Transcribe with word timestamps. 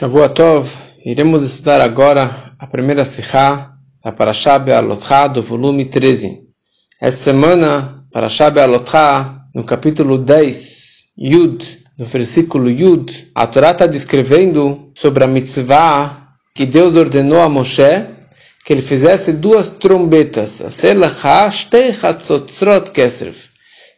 Shavuot 0.00 0.38
iremos 1.04 1.42
estudar 1.42 1.82
agora 1.82 2.54
a 2.58 2.66
primeira 2.66 3.04
Sikha 3.04 3.72
da 4.02 4.10
Parashá 4.10 4.58
Be'alotcha 4.58 5.28
do 5.28 5.42
volume 5.42 5.84
13. 5.84 6.40
Essa 6.98 7.24
semana, 7.24 8.06
Parashá 8.10 8.48
Be'alotcha, 8.48 9.42
no 9.54 9.62
capítulo 9.62 10.16
10, 10.16 11.12
Yud, 11.18 11.62
no 11.98 12.06
versículo 12.06 12.70
Yud, 12.70 13.30
a 13.34 13.46
Torá 13.46 13.72
está 13.72 13.86
descrevendo 13.86 14.90
sobre 14.94 15.22
a 15.22 15.26
mitzvah 15.26 16.28
que 16.54 16.64
Deus 16.64 16.96
ordenou 16.96 17.42
a 17.42 17.50
Moshe 17.50 18.06
que 18.64 18.72
ele 18.72 18.80
fizesse 18.80 19.34
duas 19.34 19.68
trombetas, 19.68 20.62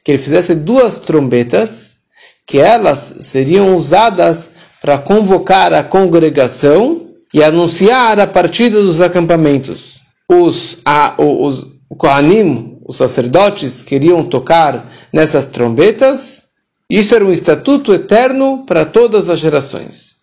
que 0.04 0.10
ele 0.10 0.18
fizesse 0.18 0.56
duas 0.56 0.98
trombetas, 0.98 1.98
que 2.44 2.58
elas 2.58 3.18
seriam 3.20 3.76
usadas 3.76 4.51
para 4.82 4.98
convocar 4.98 5.72
a 5.72 5.84
congregação 5.84 7.06
e 7.32 7.42
anunciar 7.42 8.18
a 8.18 8.26
partida 8.26 8.82
dos 8.82 9.00
acampamentos. 9.00 10.02
Os, 10.28 10.78
a, 10.84 11.14
os, 11.22 11.66
o 11.88 11.94
Kohanim, 11.94 12.78
os 12.84 12.96
sacerdotes, 12.96 13.84
queriam 13.84 14.24
tocar 14.24 14.90
nessas 15.12 15.46
trombetas. 15.46 16.48
Isso 16.90 17.14
era 17.14 17.24
um 17.24 17.30
estatuto 17.30 17.94
eterno 17.94 18.66
para 18.66 18.84
todas 18.84 19.28
as 19.28 19.38
gerações. 19.38 20.16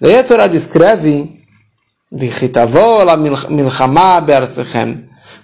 Daí 0.00 0.16
a 0.16 0.24
Torá 0.24 0.46
descreve 0.46 1.36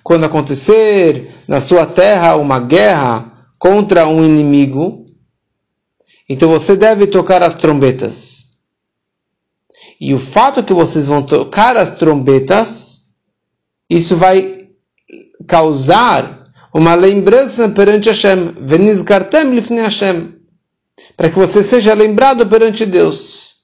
quando 0.03 0.25
acontecer 0.25 1.29
na 1.49 1.61
sua 1.61 1.85
terra 1.85 2.37
uma 2.37 2.61
guerra 2.61 3.33
contra 3.59 4.07
um 4.07 4.25
inimigo, 4.25 5.05
então 6.29 6.49
você 6.49 6.77
deve 6.77 7.07
tocar 7.07 7.43
as 7.43 7.55
trombetas. 7.55 8.44
E 10.05 10.13
o 10.13 10.19
fato 10.19 10.63
que 10.63 10.75
vocês 10.75 11.07
vão 11.07 11.23
tocar 11.23 11.79
as 11.79 11.93
trombetas, 11.93 13.05
isso 13.89 14.15
vai 14.17 14.69
causar 15.49 16.45
uma 16.75 16.95
lembrança 16.95 17.71
perante 17.71 18.11
Hashem. 18.11 18.53
Venizgartem 18.61 19.55
lifnei 19.55 19.83
Hashem. 19.83 20.35
Para 21.17 21.31
que 21.31 21.39
você 21.39 21.63
seja 21.63 21.95
lembrado 21.95 22.47
perante 22.47 22.85
Deus. 22.85 23.55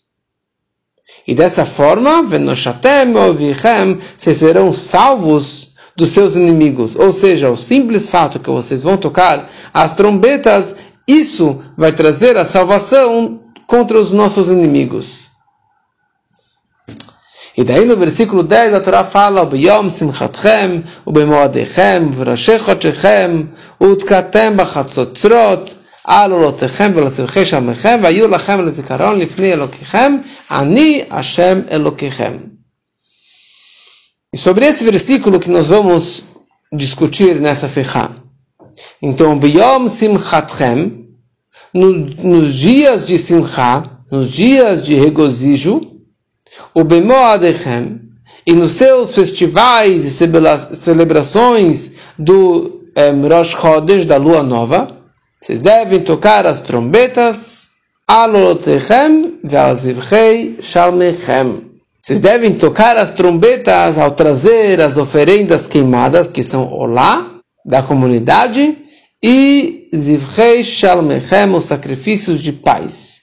E 1.28 1.34
dessa 1.34 1.66
forma, 1.66 2.22
venoshatem 2.22 3.14
ovichem, 3.16 3.98
vocês 4.16 4.38
serão 4.38 4.72
salvos 4.72 5.74
dos 5.94 6.12
seus 6.12 6.36
inimigos. 6.36 6.96
Ou 6.96 7.12
seja, 7.12 7.50
o 7.50 7.56
simples 7.56 8.08
fato 8.08 8.40
que 8.40 8.48
vocês 8.48 8.82
vão 8.82 8.96
tocar 8.96 9.46
as 9.74 9.94
trombetas, 9.94 10.74
isso 11.06 11.62
vai 11.76 11.92
trazer 11.92 12.38
a 12.38 12.46
salvação 12.46 13.42
contra 13.66 14.00
os 14.00 14.10
nossos 14.10 14.48
inimigos. 14.48 15.19
E 17.59 17.63
daí 17.63 17.85
no 17.85 17.95
versículo 17.95 18.43
10 18.43 18.73
a 18.73 18.81
Torá 18.81 19.03
fala: 19.03 19.45
B'yom 19.45 19.89
simchatchem, 19.89 20.83
u'bemoadechem, 21.05 22.11
v'rashechotchechem, 22.11 23.49
u'tkatem 23.79 24.55
b'chatzotzrot, 24.57 25.75
על 26.05 26.31
עולותיכם 26.31 26.91
ולצורכי 26.95 27.45
שמכם, 27.45 27.99
והיו 28.03 28.27
לכם 28.27 28.65
לזיכרון 28.65 29.19
לפני 29.19 29.53
אלוקיכם, 29.53 30.17
אני 30.51 31.03
השם 31.11 31.59
אלוקיכם. 31.71 32.37
E 34.35 34.37
sobre 34.37 34.65
esse 34.65 34.83
versículo 34.83 35.39
que 35.39 35.49
nós 35.49 35.69
vamos 35.69 36.25
discutir 36.73 37.39
nessa 37.39 37.69
Sikha. 37.69 38.11
Então, 39.01 39.39
Biyom 39.39 39.87
Simchatchem, 39.87 41.07
nos 41.73 42.53
dias 42.55 43.05
de 43.05 43.17
Simcha, 43.17 43.83
nos 44.11 44.29
dias 44.29 44.83
de 44.83 44.99
regozijo, 44.99 45.88
o 46.74 46.84
Bemoadechem, 46.84 48.00
e 48.46 48.52
nos 48.52 48.72
seus 48.72 49.14
festivais 49.14 50.04
e 50.04 50.76
celebrações 50.76 51.92
do 52.18 52.80
um, 52.96 53.28
Rosh 53.28 53.56
Chodesh, 53.60 54.06
da 54.06 54.16
lua 54.16 54.42
nova, 54.42 54.88
vocês 55.40 55.60
devem 55.60 56.00
tocar 56.00 56.46
as 56.46 56.60
trombetas, 56.60 57.70
Alotechem 58.06 59.38
ve'azivchei 59.44 60.58
shalmechem. 60.60 61.70
Vocês 62.02 62.18
devem 62.18 62.54
tocar 62.54 62.96
as 62.96 63.10
trombetas 63.10 63.98
ao 63.98 64.10
trazer 64.10 64.80
as 64.80 64.96
oferendas 64.96 65.66
queimadas, 65.66 66.26
que 66.26 66.42
são 66.42 66.72
Olá, 66.72 67.30
da 67.64 67.82
comunidade, 67.82 68.76
e 69.22 69.88
Zivchei 69.94 70.64
Shalmechem, 70.64 71.54
os 71.54 71.64
sacrifícios 71.64 72.40
de 72.40 72.52
paz. 72.52 73.19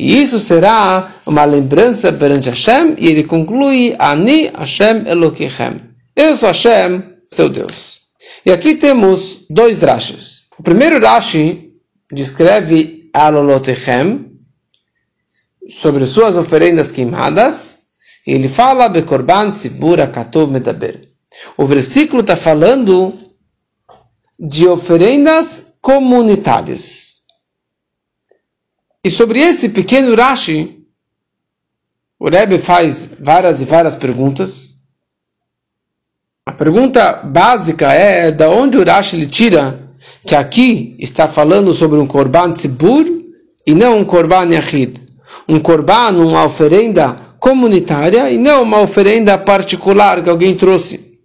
E 0.00 0.22
isso 0.22 0.40
será 0.40 1.12
uma 1.26 1.44
lembrança 1.44 2.10
perante 2.10 2.48
Hashem, 2.48 2.94
e 2.96 3.08
ele 3.08 3.22
conclui, 3.22 3.94
Ani 3.98 4.46
Hashem 4.46 5.06
Elokechem. 5.06 5.90
Eu 6.16 6.34
sou 6.36 6.46
Hashem, 6.46 7.16
seu 7.26 7.50
Deus. 7.50 8.00
E 8.46 8.50
aqui 8.50 8.76
temos 8.76 9.44
dois 9.50 9.82
Rashis. 9.82 10.44
O 10.58 10.62
primeiro 10.62 10.98
Rashi 11.04 11.74
descreve 12.10 13.10
Alolotechem, 13.12 14.38
sobre 15.68 16.06
suas 16.06 16.34
oferendas 16.34 16.90
queimadas, 16.90 17.80
e 18.26 18.32
ele 18.32 18.48
fala, 18.48 18.88
Bekorban 18.88 19.50
Tzibura 19.50 20.06
Katov 20.06 20.50
Medaber. 20.50 21.10
O 21.58 21.66
versículo 21.66 22.22
está 22.22 22.36
falando 22.36 23.12
de 24.38 24.66
oferendas 24.66 25.76
comunitárias. 25.82 27.09
E 29.02 29.10
sobre 29.10 29.40
esse 29.40 29.70
pequeno 29.70 30.14
Rashi, 30.14 30.84
o 32.18 32.28
Rebbe 32.28 32.58
faz 32.58 33.10
várias 33.18 33.62
e 33.62 33.64
várias 33.64 33.94
perguntas. 33.94 34.76
A 36.44 36.52
pergunta 36.52 37.12
básica 37.12 37.92
é 37.92 38.30
da 38.30 38.50
onde 38.50 38.76
o 38.76 38.84
Rashi 38.84 39.16
lhe 39.16 39.26
tira 39.26 39.90
que 40.26 40.34
aqui 40.34 40.96
está 40.98 41.26
falando 41.26 41.72
sobre 41.72 41.98
um 41.98 42.06
korban 42.06 42.52
tzibur 42.52 43.06
e 43.66 43.74
não 43.74 43.98
um 43.98 44.04
korban 44.04 44.52
yachid. 44.52 45.00
Um 45.48 45.60
korban, 45.60 46.12
uma 46.18 46.44
oferenda 46.44 47.36
comunitária 47.38 48.30
e 48.30 48.36
não 48.36 48.62
uma 48.62 48.80
oferenda 48.80 49.38
particular 49.38 50.22
que 50.22 50.28
alguém 50.28 50.54
trouxe. 50.56 51.18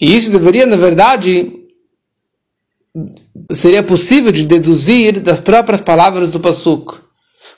E 0.00 0.16
isso 0.16 0.30
deveria, 0.30 0.64
na 0.64 0.76
verdade, 0.76 1.52
seria 3.52 3.82
possível 3.82 4.32
de 4.32 4.44
deduzir 4.44 5.20
das 5.20 5.40
próprias 5.40 5.80
palavras 5.80 6.30
do 6.30 6.40
Pasuk. 6.40 6.98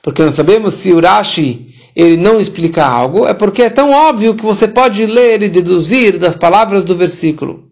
Porque 0.02 0.22
nós 0.22 0.34
sabemos 0.34 0.74
se 0.74 0.92
o 0.92 1.00
Rashi 1.00 1.74
ele 1.94 2.16
não 2.16 2.40
explica 2.40 2.84
algo, 2.84 3.26
é 3.26 3.34
porque 3.34 3.62
é 3.62 3.70
tão 3.70 3.92
óbvio 3.92 4.34
que 4.34 4.44
você 4.44 4.66
pode 4.66 5.04
ler 5.06 5.42
e 5.42 5.48
deduzir 5.48 6.18
das 6.18 6.36
palavras 6.36 6.84
do 6.84 6.94
versículo. 6.94 7.70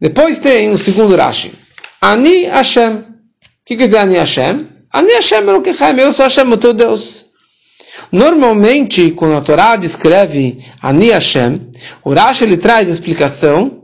Depois 0.00 0.38
tem 0.38 0.70
o 0.70 0.78
segundo 0.78 1.16
Rashi. 1.16 1.52
Ani 2.00 2.44
Hashem. 2.44 2.98
O 2.98 3.04
que 3.66 3.76
quer 3.76 3.86
dizer 3.86 3.98
Ani 3.98 4.14
Hashem? 4.14 4.66
Ani 4.92 5.12
Hashem 5.12 5.48
Elokechem. 5.48 5.98
Eu 5.98 6.12
sou 6.12 6.22
Hashem, 6.22 6.50
o 6.52 6.56
teu 6.56 6.72
Deus. 6.72 7.26
Normalmente, 8.12 9.10
quando 9.10 9.36
a 9.36 9.40
Torá 9.40 9.76
descreve 9.76 10.58
Ani 10.80 11.10
Hashem, 11.10 11.70
o 12.04 12.14
Rashi 12.14 12.44
ele 12.44 12.56
traz 12.56 12.88
a 12.88 12.92
explicação 12.92 13.77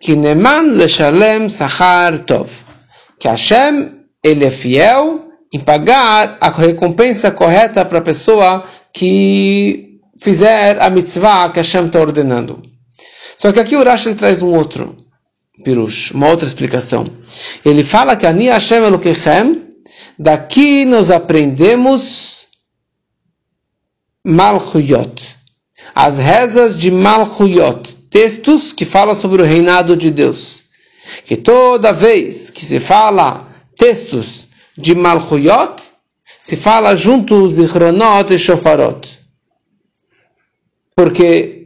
que 0.00 0.14
Neman 0.14 0.74
Leshalem 0.74 1.48
Sachar 1.48 2.20
Tov. 2.20 2.50
Que 3.18 3.28
Hashem, 3.28 4.04
ele 4.22 4.44
é 4.44 4.50
fiel 4.50 5.28
em 5.52 5.60
pagar 5.60 6.36
a 6.40 6.50
recompensa 6.50 7.30
correta 7.30 7.84
para 7.84 7.98
a 7.98 8.02
pessoa 8.02 8.64
que 8.92 10.00
fizer 10.18 10.80
a 10.80 10.90
mitzvah 10.90 11.50
que 11.50 11.58
Hashem 11.58 11.86
está 11.86 12.00
ordenando. 12.00 12.62
Só 13.36 13.52
que 13.52 13.60
aqui 13.60 13.76
o 13.76 13.84
Rashi 13.84 14.14
traz 14.14 14.42
um 14.42 14.54
outro 14.54 14.96
pirush, 15.64 16.12
uma 16.12 16.28
outra 16.28 16.46
explicação. 16.46 17.06
Ele 17.64 17.82
fala 17.82 18.16
que 18.16 18.26
Ani 18.26 18.46
Hashem 18.46 18.84
Elokechem, 18.84 19.68
daqui 20.18 20.84
nós 20.84 21.10
aprendemos 21.10 22.46
Malchuyot. 24.24 25.36
As 25.94 26.16
rezas 26.18 26.76
de 26.76 26.90
Malchuyot 26.90 27.87
textos 28.10 28.72
que 28.72 28.84
falam 28.84 29.14
sobre 29.14 29.42
o 29.42 29.44
reinado 29.44 29.96
de 29.96 30.10
Deus. 30.10 30.64
Que 31.24 31.36
toda 31.36 31.92
vez 31.92 32.50
que 32.50 32.64
se 32.64 32.80
fala 32.80 33.46
textos 33.76 34.48
de 34.76 34.94
Malchuyot, 34.94 35.82
se 36.40 36.56
fala 36.56 36.94
junto 36.94 37.48
Zichronot 37.50 38.32
e 38.32 38.38
Shofarot. 38.38 39.18
Porque 40.94 41.58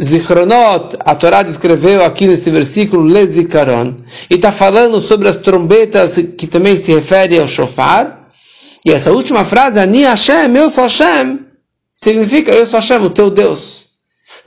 Zichronot, 0.00 0.96
a 1.00 1.14
Torá 1.14 1.42
descreveu 1.42 2.04
aqui 2.04 2.26
nesse 2.26 2.50
versículo, 2.50 3.02
Lezikaron, 3.02 3.96
e 4.30 4.34
está 4.34 4.52
falando 4.52 5.00
sobre 5.00 5.28
as 5.28 5.36
trombetas 5.36 6.16
que 6.36 6.46
também 6.46 6.76
se 6.76 6.94
refere 6.94 7.38
ao 7.38 7.48
Shofar. 7.48 8.28
E 8.84 8.92
essa 8.92 9.10
última 9.10 9.44
frase, 9.44 9.80
Ani 9.80 10.02
Hashem, 10.02 10.54
eu 10.56 10.70
sou 10.70 10.84
Hashem, 10.84 11.40
significa 11.92 12.52
eu 12.52 12.64
sou 12.64 12.78
Hashem, 12.78 12.98
o 12.98 13.10
teu 13.10 13.28
Deus. 13.28 13.67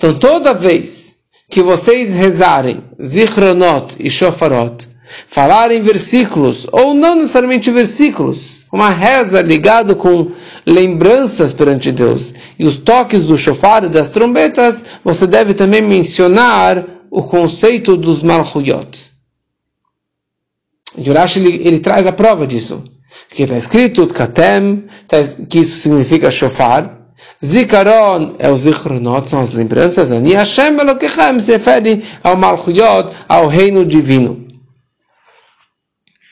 Então, 0.02 0.16
toda 0.16 0.52
vez 0.52 1.18
que 1.48 1.62
vocês 1.62 2.10
rezarem 2.12 2.84
Zichronot 3.00 3.98
e 4.00 4.10
Shofarot, 4.10 4.90
falarem 5.28 5.84
versículos, 5.84 6.66
ou 6.72 6.96
não 6.96 7.18
necessariamente 7.18 7.70
versículos, 7.70 8.66
uma 8.74 8.90
reza 8.90 9.44
ligada 9.44 9.94
com 9.94 10.32
lembranças 10.66 11.54
perante 11.54 11.92
Deus 11.92 12.34
e 12.58 12.66
os 12.66 12.78
toques 12.78 13.26
do 13.26 13.38
shofar 13.38 13.84
e 13.84 13.90
das 13.90 14.10
trombetas, 14.10 14.84
você 15.04 15.28
deve 15.28 15.54
também 15.54 15.84
mencionar 15.84 16.84
o 17.12 17.22
conceito 17.22 17.96
dos 17.96 18.24
malchuyot. 18.24 19.06
Yurash 20.98 21.38
ele, 21.38 21.62
ele 21.64 21.80
traz 21.80 22.08
a 22.08 22.12
prova 22.12 22.48
disso. 22.48 22.84
Que 23.30 23.44
está 23.44 23.56
escrito 23.56 24.08
Katem, 24.08 24.86
tá 25.08 25.18
que 25.48 25.60
isso 25.60 25.78
significa 25.78 26.32
shofar. 26.32 27.01
Zikaron 27.44 28.36
é 28.38 28.50
o 28.52 28.58
zichronot, 28.58 29.28
são 29.28 29.42
as 29.42 29.54
lembranças. 29.54 30.12
Ani 30.12 30.34
Hashem 30.34 30.80
Elokechem 30.80 31.40
se 31.40 31.54
refere 31.54 32.04
ao 32.24 32.36
malchuyot, 32.36 33.16
ao 33.28 33.48
reino 33.48 33.84
divino. 33.84 34.48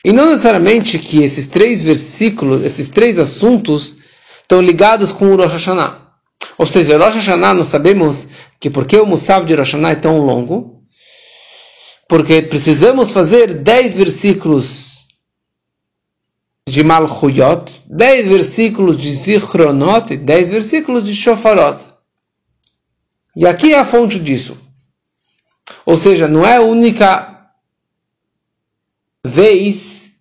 E 0.04 0.12
não 0.12 0.30
necessariamente 0.30 0.98
que 0.98 1.22
esses 1.22 1.46
três 1.48 1.82
versículos, 1.82 2.64
esses 2.64 2.88
três 2.88 3.18
assuntos, 3.18 3.96
estão 4.40 4.62
ligados 4.62 5.12
com 5.12 5.26
o 5.26 5.36
Rosh 5.36 5.52
Hashanah. 5.52 5.96
Ou 6.56 6.64
seja, 6.64 6.96
o 6.96 7.02
Rosh 7.02 7.16
Hashanah 7.16 7.54
nós 7.54 7.66
sabemos 7.66 8.28
que 8.58 8.70
porque 8.70 8.96
o 8.96 9.04
Musab 9.04 9.46
de 9.46 9.54
Rosh 9.54 9.72
Hashanah 9.72 9.90
é 9.90 9.96
tão 9.96 10.24
longo, 10.24 10.80
porque 12.08 12.40
precisamos 12.40 13.10
fazer 13.10 13.52
dez 13.54 13.94
versículos 13.94 14.89
de 16.70 16.84
Malchuyot, 16.84 17.82
dez 17.86 18.28
versículos 18.28 18.96
de 18.96 19.12
Zichronot, 19.12 20.16
dez 20.16 20.48
versículos 20.48 21.04
de 21.04 21.14
Shofarot. 21.14 21.84
E 23.34 23.44
aqui 23.44 23.74
é 23.74 23.78
a 23.78 23.84
fonte 23.84 24.20
disso. 24.20 24.56
Ou 25.84 25.96
seja, 25.96 26.28
não 26.28 26.46
é 26.46 26.56
a 26.56 26.62
única 26.62 27.50
vez 29.24 30.12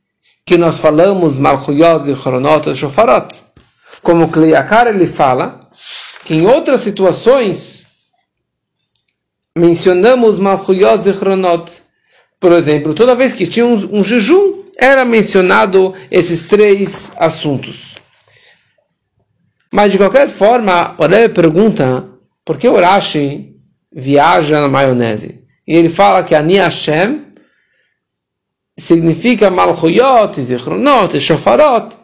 que 0.44 0.58
nós 0.58 0.80
falamos 0.80 1.38
Malchuyot 1.38 2.10
e 2.10 2.16
Chronot 2.16 2.68
e 2.68 2.76
Shofarot. 2.76 3.44
Como 4.02 4.32
Kliakar 4.32 4.88
ele 4.88 5.06
fala 5.06 5.70
que 6.26 6.34
em 6.34 6.48
outras 6.48 6.82
situações 6.82 7.84
mencionamos 9.56 10.40
Malchuyot 10.40 11.08
e 11.08 11.14
Chronot. 11.14 11.72
Por 12.40 12.54
exemplo, 12.54 12.96
toda 12.96 13.16
vez 13.16 13.34
que 13.34 13.46
tinha 13.46 13.66
um, 13.66 14.00
um 14.00 14.04
jejum, 14.04 14.59
era 14.80 15.04
mencionado 15.04 15.94
esses 16.10 16.44
três 16.44 17.14
assuntos. 17.18 17.96
Mas 19.72 19.92
de 19.92 19.98
qualquer 19.98 20.30
forma, 20.30 20.96
o 20.98 21.06
Rebbe 21.06 21.34
pergunta 21.34 22.08
por 22.44 22.58
que 22.58 22.68
o 22.68 22.80
Rashi 22.80 23.56
viaja 23.92 24.62
na 24.62 24.68
maionese. 24.68 25.44
E 25.68 25.76
ele 25.76 25.90
fala 25.90 26.24
que 26.24 26.34
Ani 26.34 26.56
Hashem 26.56 27.26
significa 28.78 29.52
Malchuyot, 29.52 30.42
Zichronot, 30.42 31.20
Shofarot. 31.20 31.96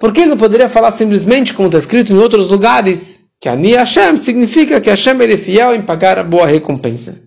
Por 0.00 0.12
que 0.12 0.26
não 0.26 0.36
poderia 0.36 0.68
falar 0.68 0.90
simplesmente 0.90 1.54
como 1.54 1.68
está 1.68 1.78
escrito 1.78 2.12
em 2.12 2.16
outros 2.16 2.50
lugares? 2.50 3.36
Que 3.40 3.48
Ani 3.48 3.74
Hashem 3.74 4.16
significa 4.16 4.80
que 4.80 4.90
Hashem 4.90 5.20
é 5.22 5.36
fiel 5.36 5.74
em 5.74 5.82
pagar 5.82 6.18
a 6.18 6.24
boa 6.24 6.46
recompensa. 6.46 7.22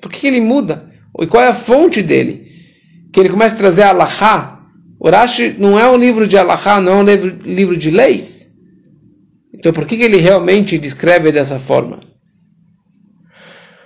Por 0.00 0.10
que 0.10 0.26
ele 0.26 0.40
muda? 0.40 0.90
E 1.20 1.26
qual 1.26 1.42
é 1.42 1.48
a 1.48 1.54
fonte 1.54 2.02
dele? 2.02 2.53
Que 3.14 3.20
ele 3.20 3.28
começa 3.28 3.54
a 3.54 3.58
trazer 3.58 3.82
a 3.82 3.90
Allahá. 3.90 4.60
O 4.98 5.08
Rashi 5.08 5.54
não 5.56 5.78
é 5.78 5.88
um 5.88 5.96
livro 5.96 6.26
de 6.26 6.36
Allahá, 6.36 6.80
não 6.80 6.92
é 6.92 6.96
um 6.96 7.04
livro, 7.04 7.28
livro 7.44 7.76
de 7.76 7.90
leis. 7.92 8.48
Então 9.52 9.72
por 9.72 9.86
que 9.86 9.94
ele 9.94 10.16
realmente 10.16 10.76
descreve 10.78 11.30
dessa 11.30 11.60
forma? 11.60 12.00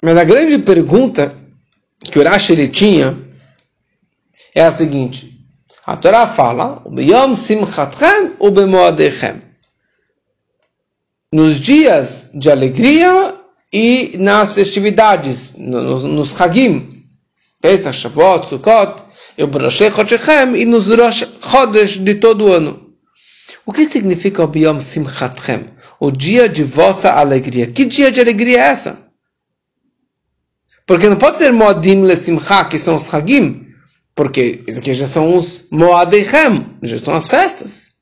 Mas 0.02 0.16
a 0.16 0.24
grande 0.24 0.56
pergunta 0.58 1.30
que 2.00 2.18
o 2.18 2.24
Rashi 2.24 2.54
ele 2.54 2.68
tinha 2.68 3.14
é 4.54 4.62
a 4.62 4.72
seguinte: 4.72 5.38
a 5.84 5.94
Torá 5.94 6.26
fala. 6.26 6.82
Nos 11.30 11.60
dias 11.60 12.30
de 12.32 12.50
alegria 12.50 13.38
e 13.70 14.16
nas 14.16 14.52
festividades, 14.52 15.58
nos, 15.58 16.02
nos 16.02 16.40
Hagim, 16.40 17.04
Pesach, 17.60 17.98
Shavuot, 17.98 18.48
Sukkot, 18.48 19.07
e 19.38 19.44
o 19.44 20.56
e 20.56 20.64
nos 20.64 20.88
Rosh 20.88 21.98
de 21.98 22.16
todo 22.16 22.46
o 22.46 22.52
ano. 22.52 22.92
O 23.64 23.72
que 23.72 23.84
significa 23.84 24.44
o 24.44 24.52
Yom 24.52 24.80
Simchatchem? 24.80 25.66
O 26.00 26.10
dia 26.10 26.48
de 26.48 26.64
vossa 26.64 27.12
alegria. 27.12 27.68
Que 27.68 27.84
dia 27.84 28.10
de 28.10 28.20
alegria 28.20 28.58
é 28.58 28.62
essa? 28.62 29.12
Porque 30.84 31.08
não 31.08 31.16
pode 31.16 31.38
ser 31.38 31.52
Moadim 31.52 32.04
Le 32.04 32.16
Simcha, 32.16 32.64
que 32.64 32.78
são 32.78 32.96
os 32.96 33.12
Hagim, 33.14 33.68
porque 34.12 34.64
aqui 34.76 34.92
já 34.92 35.06
são 35.06 35.36
os 35.36 35.68
Moadechem, 35.70 36.78
já 36.82 36.98
são 36.98 37.14
as 37.14 37.28
festas. 37.28 37.98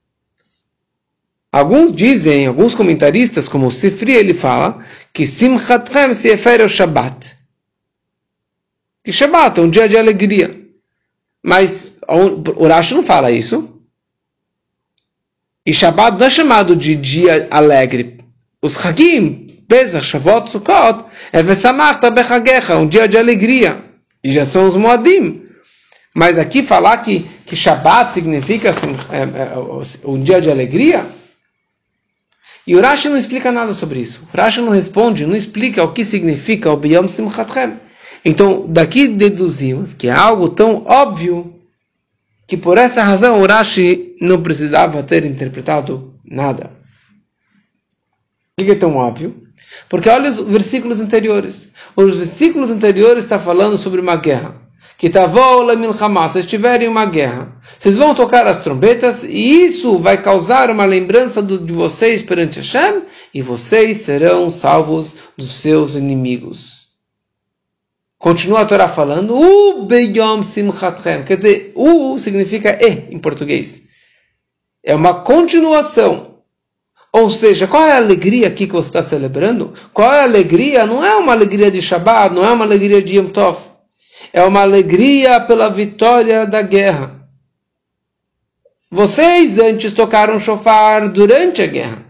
Alguns 1.53 1.95
dizem, 1.95 2.47
alguns 2.47 2.75
comentaristas, 2.75 3.49
como 3.49 3.67
o 3.67 3.73
Sifri, 3.73 4.13
ele 4.13 4.33
fala 4.33 4.83
que 5.13 5.27
Simchatchem 5.27 6.15
se 6.15 6.31
refere 6.31 6.63
ao 6.63 6.69
Shabbat. 6.69 7.37
Que 9.05 9.13
Shabbat 9.13 9.61
é 9.61 9.63
um 9.63 9.69
dia 9.69 9.89
de 9.89 9.99
alegria. 9.99 10.66
Mas 11.47 11.99
o 12.59 12.67
Rashi 12.67 12.95
não 12.95 13.05
fala 13.05 13.31
isso. 13.31 13.81
E 15.65 15.73
Shabbat 15.73 16.19
não 16.19 16.27
é 16.27 16.31
chamado 16.31 16.75
de 16.75 16.97
dia 16.97 17.47
alegre. 17.53 18.19
Os 18.61 18.77
Hagim, 18.85 19.63
Pesach, 19.69 20.05
Shavuot, 20.05 20.51
Sukkot, 20.51 21.05
é 21.33 21.45
Vesamachta 21.45 22.11
Bechagecha, 22.11 22.77
um 22.77 22.89
dia 22.89 23.07
de 23.07 23.17
alegria. 23.17 23.81
E 24.25 24.33
já 24.33 24.45
são 24.45 24.67
os 24.67 24.75
Moadim. 24.75 25.45
Mas 26.13 26.37
aqui 26.37 26.65
falar 26.65 26.97
que, 26.97 27.25
que 27.47 27.55
Shabbat 27.55 28.15
significa 28.15 28.71
assim, 28.71 28.97
é, 29.13 29.23
é, 29.23 30.09
um 30.09 30.21
dia 30.21 30.41
de 30.41 30.51
alegria, 30.51 31.07
e 32.67 32.75
o 32.75 32.81
Rashi 32.81 33.09
não 33.09 33.19
explica 33.19 33.53
nada 33.53 33.73
sobre 33.73 34.01
isso. 34.01 34.27
O 34.33 34.37
Rashi 34.37 34.61
não 34.61 34.73
responde, 34.73 35.25
não 35.25 35.37
explica 35.37 35.85
o 35.85 35.93
que 35.93 36.05
significa 36.05 36.73
o 36.73 36.77
Biyom 36.77 37.09
Simchatchem. 37.09 37.86
Então, 38.29 38.67
daqui 38.67 39.07
deduzimos 39.07 39.95
que 39.95 40.09
é 40.09 40.11
algo 40.11 40.49
tão 40.49 40.85
óbvio 40.85 41.55
que 42.45 42.57
por 42.57 42.77
essa 42.77 43.01
razão 43.01 43.41
o 43.41 43.47
Rashi 43.47 44.17
não 44.21 44.43
precisava 44.43 45.01
ter 45.05 45.25
interpretado 45.25 46.13
nada. 46.25 46.73
Por 48.57 48.65
que 48.65 48.73
é 48.73 48.75
tão 48.75 48.97
óbvio? 48.97 49.47
Porque 49.89 50.09
olha 50.09 50.29
os 50.29 50.41
versículos 50.41 51.01
anteriores. 51.01 51.71
Os 51.95 52.17
versículos 52.17 52.73
anteriores 52.73 53.23
estão 53.23 53.39
falando 53.39 53.79
sobre 53.79 54.01
uma 54.01 54.17
guerra 54.17 54.61
que 54.99 55.09
tavou 55.09 55.65
milchama, 55.77 56.29
se 56.29 56.41
estiverem 56.41 56.89
uma 56.89 57.07
guerra, 57.07 57.53
vocês 57.79 57.97
vão 57.97 58.13
tocar 58.13 58.47
as 58.47 58.61
trombetas 58.61 59.23
e 59.23 59.67
isso 59.67 59.99
vai 59.99 60.21
causar 60.21 60.69
uma 60.69 60.85
lembrança 60.85 61.41
do, 61.41 61.59
de 61.59 61.73
vocês 61.73 62.23
perante 62.23 62.59
Hashem 62.59 63.03
e 63.33 63.41
vocês 63.41 63.99
serão 63.99 64.51
salvos 64.51 65.15
dos 65.37 65.53
seus 65.53 65.95
inimigos. 65.95 66.76
Continua 68.27 68.63
a 68.63 68.65
Torá 68.65 68.89
falando, 68.89 69.37
U 69.37 69.85
beyom 69.85 70.43
simchatchem, 70.43 71.23
quer 71.23 71.37
dizer, 71.37 71.73
U 71.77 72.19
significa 72.19 72.77
E 72.83 73.15
em 73.15 73.21
português. 73.21 73.85
É 74.83 74.97
uma 74.97 75.23
continuação. 75.23 76.41
Ou 77.13 77.31
seja, 77.31 77.69
qual 77.69 77.85
é 77.85 77.93
a 77.93 77.99
alegria 77.99 78.49
aqui 78.49 78.67
que 78.67 78.73
você 78.73 78.89
está 78.89 79.03
celebrando? 79.03 79.75
Qual 79.95 80.13
é 80.13 80.21
a 80.21 80.25
alegria? 80.25 80.85
Não 80.87 81.05
é 81.05 81.15
uma 81.15 81.33
alegria 81.33 81.71
de 81.71 81.81
Shabbat, 81.81 82.35
não 82.35 82.45
é 82.45 82.51
uma 82.51 82.65
alegria 82.65 83.01
de 83.01 83.17
Yom 83.17 83.27
Tov 83.27 83.59
é 84.33 84.43
uma 84.43 84.61
alegria 84.61 85.41
pela 85.41 85.71
vitória 85.71 86.47
da 86.47 86.63
guerra. 86.63 87.27
Vocês 88.91 89.59
antes 89.59 89.93
tocaram 89.93 90.39
shofar 90.41 91.09
durante 91.09 91.63
a 91.63 91.67
guerra. 91.67 92.05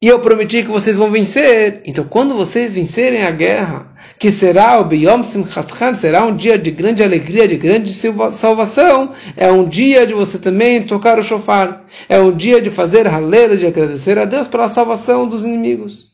E 0.00 0.08
eu 0.08 0.20
prometi 0.20 0.62
que 0.62 0.68
vocês 0.68 0.96
vão 0.96 1.10
vencer. 1.10 1.82
Então, 1.84 2.04
quando 2.04 2.34
vocês 2.34 2.72
vencerem 2.72 3.24
a 3.24 3.30
guerra, 3.30 3.95
que 4.18 4.30
será 4.30 4.80
o 4.80 4.84
Biyom 4.84 5.22
Simchatchan, 5.22 5.94
será 5.94 6.24
um 6.24 6.34
dia 6.34 6.58
de 6.58 6.70
grande 6.70 7.02
alegria, 7.02 7.46
de 7.46 7.56
grande 7.56 7.92
salvação, 7.92 9.12
é 9.36 9.50
um 9.50 9.66
dia 9.66 10.06
de 10.06 10.14
você 10.14 10.38
também 10.38 10.82
tocar 10.82 11.18
o 11.18 11.22
shofar. 11.22 11.84
É 12.08 12.18
um 12.18 12.34
dia 12.34 12.60
de 12.60 12.70
fazer 12.70 13.06
halel, 13.06 13.56
de 13.56 13.66
agradecer 13.66 14.18
a 14.18 14.24
Deus 14.24 14.48
pela 14.48 14.68
salvação 14.68 15.28
dos 15.28 15.44
inimigos. 15.44 16.06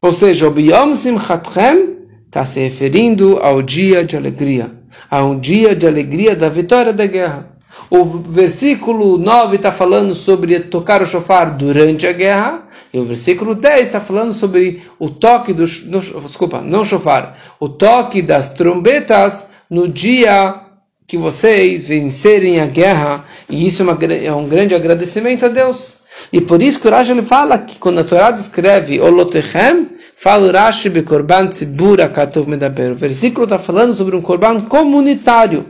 Ou 0.00 0.12
seja, 0.12 0.46
o 0.46 0.50
Biyom 0.50 0.94
Simchatchan 0.94 1.96
está 2.26 2.46
se 2.46 2.60
referindo 2.60 3.38
ao 3.38 3.60
dia 3.62 4.04
de 4.04 4.16
alegria, 4.16 4.70
a 5.10 5.24
um 5.24 5.38
dia 5.38 5.74
de 5.74 5.86
alegria 5.86 6.36
da 6.36 6.48
vitória 6.48 6.92
da 6.92 7.06
guerra. 7.06 7.58
O 7.90 8.04
versículo 8.04 9.16
9 9.16 9.56
está 9.56 9.72
falando 9.72 10.14
sobre 10.14 10.60
tocar 10.60 11.02
o 11.02 11.06
shofar 11.06 11.56
durante 11.56 12.06
a 12.06 12.12
guerra, 12.12 12.67
e 12.92 12.98
o 12.98 13.04
versículo 13.04 13.54
10 13.54 13.86
está 13.86 14.00
falando 14.00 14.32
sobre 14.32 14.82
o 14.98 15.10
toque 15.10 15.52
do, 15.52 15.64
no, 15.86 16.00
desculpa, 16.00 16.60
não 16.60 16.84
shofar, 16.84 17.36
o 17.60 17.68
toque 17.68 18.22
das 18.22 18.54
trombetas 18.54 19.48
no 19.68 19.88
dia 19.88 20.62
que 21.06 21.16
vocês 21.16 21.86
vencerem 21.86 22.60
a 22.60 22.66
guerra, 22.66 23.24
e 23.48 23.66
isso 23.66 23.82
é, 23.82 23.84
uma, 23.84 23.98
é 24.04 24.32
um 24.32 24.46
grande 24.46 24.74
agradecimento 24.74 25.46
a 25.46 25.48
Deus. 25.48 25.96
E 26.32 26.40
por 26.40 26.60
isso 26.62 26.80
que 26.80 26.88
o 26.88 26.90
Rashi 26.90 27.12
ele 27.12 27.22
fala 27.22 27.58
que 27.58 27.78
quando 27.78 28.00
a 28.00 28.04
Torá 28.04 28.30
descreve 28.30 29.00
Olotechem, 29.00 29.98
Fala 30.20 30.50
Rashi 30.50 30.90
be 30.90 31.02
korban 31.02 31.46
tzibur 31.46 32.00
akatov 32.00 32.48
medaber. 32.48 32.90
O 32.90 32.96
versículo 32.96 33.44
está 33.44 33.56
falando 33.56 33.94
sobre 33.94 34.16
um 34.16 34.20
korban 34.20 34.62
comunitário. 34.62 35.64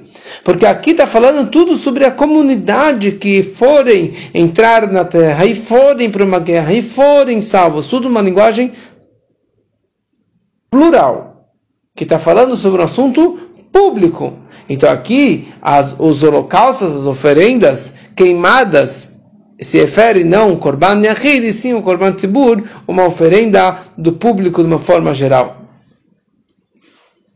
Porque 0.44 0.64
aqui 0.64 0.92
está 0.92 1.06
falando 1.06 1.50
tudo 1.50 1.76
sobre 1.76 2.04
a 2.04 2.10
comunidade 2.10 3.12
que 3.12 3.42
forem 3.42 4.14
entrar 4.32 4.90
na 4.90 5.04
terra 5.04 5.44
e 5.44 5.54
forem 5.54 6.10
para 6.10 6.24
uma 6.24 6.38
guerra 6.38 6.72
e 6.72 6.82
forem 6.82 7.42
salvos. 7.42 7.88
Tudo 7.88 8.08
uma 8.08 8.22
linguagem 8.22 8.72
plural, 10.70 11.50
que 11.94 12.04
está 12.04 12.18
falando 12.18 12.56
sobre 12.56 12.80
um 12.80 12.84
assunto 12.84 13.38
público. 13.72 14.38
Então 14.68 14.90
aqui 14.90 15.48
as, 15.60 15.94
os 15.98 16.22
holocaustos, 16.22 17.00
as 17.00 17.06
oferendas 17.06 17.94
queimadas 18.14 19.18
se 19.60 19.78
refere 19.78 20.22
não 20.22 20.52
o 20.52 20.58
Korban 20.58 21.02
Yahid, 21.02 21.48
e 21.48 21.52
sim 21.52 21.74
o 21.74 21.82
Korban 21.82 22.12
Tzibur, 22.12 22.62
uma 22.86 23.04
oferenda 23.04 23.78
do 23.96 24.12
público 24.12 24.62
de 24.62 24.68
uma 24.68 24.78
forma 24.78 25.12
geral. 25.12 25.56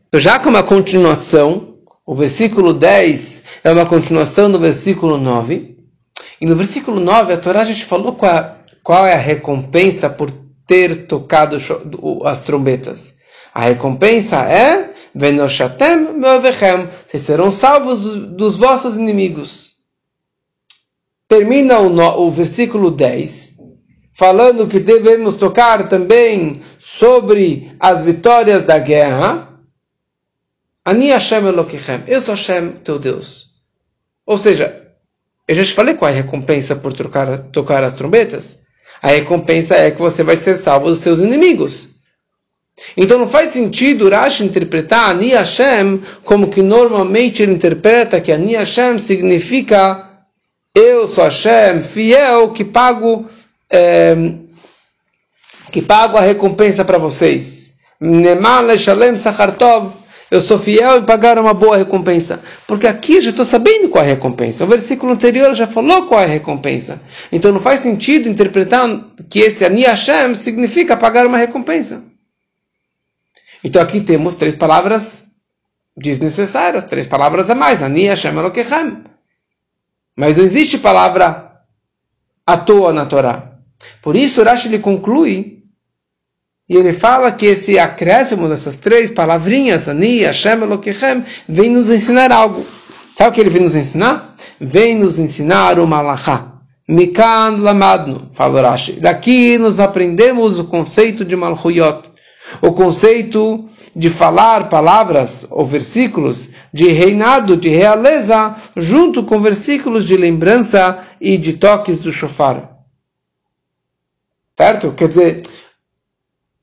Então, 0.07 0.21
já 0.21 0.39
como 0.39 0.57
a 0.57 0.63
continuação, 0.63 1.72
o 2.05 2.15
versículo 2.15 2.73
10 2.73 3.43
é 3.63 3.71
uma 3.71 3.85
continuação 3.85 4.51
do 4.51 4.59
versículo 4.59 5.17
9, 5.17 5.77
e 6.39 6.45
no 6.45 6.55
versículo 6.55 6.99
9 6.99 7.33
a 7.33 7.37
Torá 7.37 7.61
a 7.61 7.65
gente 7.65 7.85
falou 7.85 8.15
qual, 8.15 8.35
é, 8.35 8.55
qual 8.83 9.05
é 9.05 9.13
a 9.13 9.17
recompensa 9.17 10.09
por 10.09 10.31
ter 10.67 11.07
tocado 11.07 11.57
as 12.25 12.41
trombetas. 12.41 13.19
A 13.53 13.61
recompensa 13.61 14.37
é 14.41 14.93
Venoshatem 15.15 16.13
meovechem, 16.17 16.89
vocês 17.07 17.23
serão 17.23 17.51
salvos 17.51 17.99
dos 18.35 18.57
vossos 18.57 18.95
inimigos 18.97 19.73
termina 21.33 21.79
o, 21.79 22.27
o 22.27 22.31
versículo 22.31 22.91
10, 22.91 23.57
falando 24.13 24.67
que 24.67 24.79
devemos 24.79 25.35
tocar 25.35 25.89
também 25.89 26.61
sobre 26.77 27.75
as 27.79 28.03
vitórias 28.03 28.65
da 28.65 28.77
guerra. 28.77 29.52
Ani 30.85 31.09
Hashem 31.09 31.47
Elokichem, 31.47 32.03
eu 32.07 32.21
sou 32.21 32.35
Hashem, 32.35 32.71
teu 32.83 32.99
Deus. 32.99 33.53
Ou 34.25 34.37
seja, 34.37 34.81
eu 35.47 35.55
já 35.55 35.63
te 35.63 35.73
falei 35.73 35.95
qual 35.95 36.09
é 36.09 36.13
a 36.13 36.17
recompensa 36.17 36.75
por 36.75 36.93
tocar, 36.93 37.37
tocar 37.51 37.83
as 37.83 37.93
trombetas. 37.93 38.63
A 39.01 39.09
recompensa 39.09 39.75
é 39.75 39.91
que 39.91 39.99
você 39.99 40.23
vai 40.23 40.35
ser 40.35 40.55
salvo 40.55 40.89
dos 40.89 40.99
seus 40.99 41.19
inimigos. 41.19 41.93
Então 42.97 43.19
não 43.19 43.27
faz 43.27 43.49
sentido 43.49 44.09
Rashi 44.09 44.43
interpretar 44.43 45.11
Ani 45.11 45.29
Hashem 45.29 46.01
como 46.23 46.49
que 46.49 46.61
normalmente 46.61 47.43
ele 47.43 47.53
interpreta 47.53 48.19
que 48.19 48.31
Ani 48.31 48.55
Hashem 48.55 48.97
significa 48.97 50.09
eu 50.75 51.07
sou 51.07 51.23
Hashem, 51.23 51.83
fiel, 51.83 52.51
que 52.51 52.65
pago, 52.65 53.29
é, 53.69 54.15
que 55.71 55.83
pago 55.83 56.17
a 56.17 56.21
recompensa 56.21 56.83
para 56.83 56.97
vocês. 56.97 57.75
Eu 60.33 60.41
sou 60.41 60.57
fiel 60.57 60.97
em 60.97 61.05
pagar 61.05 61.37
uma 61.37 61.53
boa 61.53 61.77
recompensa. 61.77 62.41
Porque 62.65 62.87
aqui 62.87 63.17
eu 63.17 63.21
já 63.21 63.29
estou 63.29 63.45
sabendo 63.45 63.87
qual 63.87 64.03
é 64.03 64.07
a 64.07 64.09
recompensa. 64.15 64.63
O 64.63 64.67
versículo 64.67 65.13
anterior 65.13 65.53
já 65.53 65.67
falou 65.67 66.07
qual 66.07 66.21
é 66.21 66.23
a 66.23 66.27
recompensa. 66.27 66.99
Então 67.31 67.51
não 67.51 67.59
faz 67.59 67.81
sentido 67.81 68.27
interpretar 68.27 68.83
que 69.29 69.41
esse 69.41 69.63
Ani 69.63 69.83
Hashem 69.83 70.33
significa 70.33 70.97
pagar 70.97 71.27
uma 71.27 71.37
recompensa. 71.37 72.03
Então 73.63 73.79
aqui 73.79 74.01
temos 74.01 74.33
três 74.33 74.55
palavras 74.55 75.25
desnecessárias, 75.95 76.85
três 76.85 77.05
palavras 77.05 77.47
a 77.51 77.53
mais. 77.53 77.83
Ani 77.83 78.05
Hashem 78.05 78.35
Elokechem. 78.35 79.03
Mas 80.17 80.37
não 80.37 80.45
existe 80.45 80.79
palavra 80.79 81.59
à 82.43 82.57
toa 82.57 82.91
na 82.91 83.05
Torá. 83.05 83.51
Por 84.01 84.15
isso, 84.15 84.41
Rashi 84.41 84.79
conclui 84.79 85.52
e 86.67 86.75
ele 86.77 86.93
fala 86.93 87.31
que 87.31 87.45
esse 87.45 87.77
acréscimo 87.77 88.47
dessas 88.47 88.77
três 88.77 89.11
palavrinhas, 89.11 89.87
Ani, 89.87 90.19
Hashem, 90.23 90.61
Elokechem, 90.63 91.23
vem 91.47 91.69
nos 91.69 91.89
ensinar 91.89 92.31
algo. 92.31 92.65
Sabe 93.17 93.29
o 93.29 93.33
que 93.33 93.41
ele 93.41 93.49
vem 93.49 93.63
nos 93.63 93.75
ensinar? 93.75 94.35
Vem 94.59 94.95
nos 94.95 95.19
ensinar 95.19 95.77
o 95.77 95.85
Malachá. 95.85 96.53
Mikan 96.87 97.57
Lamadno, 97.59 98.29
fala 98.33 98.61
Rashi. 98.61 98.93
Daqui 98.93 99.57
nos 99.57 99.79
aprendemos 99.79 100.57
o 100.57 100.65
conceito 100.65 101.23
de 101.23 101.35
Malchuyot. 101.35 102.11
O 102.61 102.73
conceito 102.73 103.65
de 103.95 104.09
falar 104.09 104.69
palavras 104.69 105.45
ou 105.49 105.65
versículos 105.65 106.49
de 106.73 106.87
reinado, 106.91 107.55
de 107.55 107.69
realeza, 107.69 108.55
junto 108.75 109.23
com 109.23 109.39
versículos 109.39 110.05
de 110.05 110.17
lembrança 110.17 110.99
e 111.21 111.37
de 111.37 111.53
toques 111.53 111.99
do 111.99 112.11
shofar. 112.11 112.69
Certo? 114.57 114.91
Quer 114.91 115.07
dizer, 115.07 115.41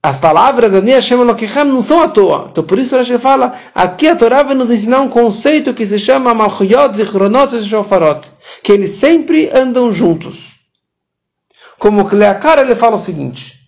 as 0.03 0.17
palavras 0.17 0.73
da 0.73 0.81
Nia 0.81 1.01
Shem 1.01 1.21
Elokechem 1.21 1.65
não 1.65 1.83
são 1.83 2.01
à 2.01 2.09
toa. 2.09 2.47
Então 2.51 2.65
por 2.65 2.79
isso 2.79 2.97
Rashi 2.97 3.19
fala, 3.19 3.55
aqui 3.75 4.09
a 4.09 4.17
Torá 4.17 4.43
vai 4.43 4.55
nos 4.55 4.71
ensinar 4.71 5.01
um 5.01 5.09
conceito 5.09 5.75
que 5.75 5.85
se 5.85 5.99
chama 5.99 6.33
Malchuyot, 6.33 6.97
Zichronot 6.97 7.55
e 7.55 7.63
Shofarot, 7.63 8.31
que 8.63 8.73
eles 8.73 8.91
sempre 8.91 9.51
andam 9.53 9.93
juntos. 9.93 10.51
Como 11.79 12.07
Kleakar 12.07 12.59
ele 12.59 12.75
fala 12.75 12.97
o 12.97 12.99
seguinte, 12.99 13.59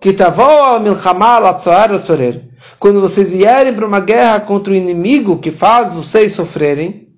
que 0.00 0.14
quando 2.78 3.00
vocês 3.00 3.28
vierem 3.28 3.74
para 3.74 3.86
uma 3.86 4.00
guerra 4.00 4.40
contra 4.40 4.72
o 4.72 4.76
inimigo 4.76 5.38
que 5.38 5.50
faz 5.50 5.92
vocês 5.92 6.32
sofrerem, 6.32 7.08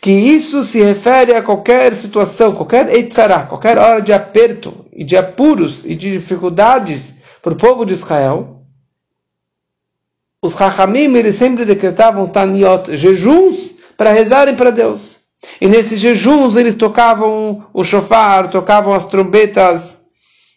que 0.00 0.10
isso 0.10 0.64
se 0.64 0.82
refere 0.82 1.34
a 1.34 1.42
qualquer 1.42 1.94
situação, 1.94 2.52
qualquer 2.52 2.88
eitzará, 2.92 3.40
qualquer 3.44 3.78
hora 3.78 4.00
de 4.00 4.12
aperto 4.12 4.85
e 4.96 5.04
de 5.04 5.16
apuros 5.16 5.84
e 5.84 5.94
de 5.94 6.12
dificuldades 6.12 7.18
para 7.42 7.52
o 7.52 7.56
povo 7.56 7.84
de 7.84 7.92
Israel. 7.92 8.62
Os 10.42 10.54
Chachamim, 10.54 11.14
eles 11.14 11.36
sempre 11.36 11.64
decretavam 11.64 12.26
taniot, 12.26 12.96
jejuns, 12.96 13.72
para 13.96 14.12
rezarem 14.12 14.56
para 14.56 14.70
Deus. 14.70 15.20
E 15.60 15.68
nesses 15.68 16.00
jejuns 16.00 16.56
eles 16.56 16.74
tocavam 16.74 17.66
o 17.72 17.84
shofar, 17.84 18.50
tocavam 18.50 18.94
as 18.94 19.06
trombetas 19.06 19.98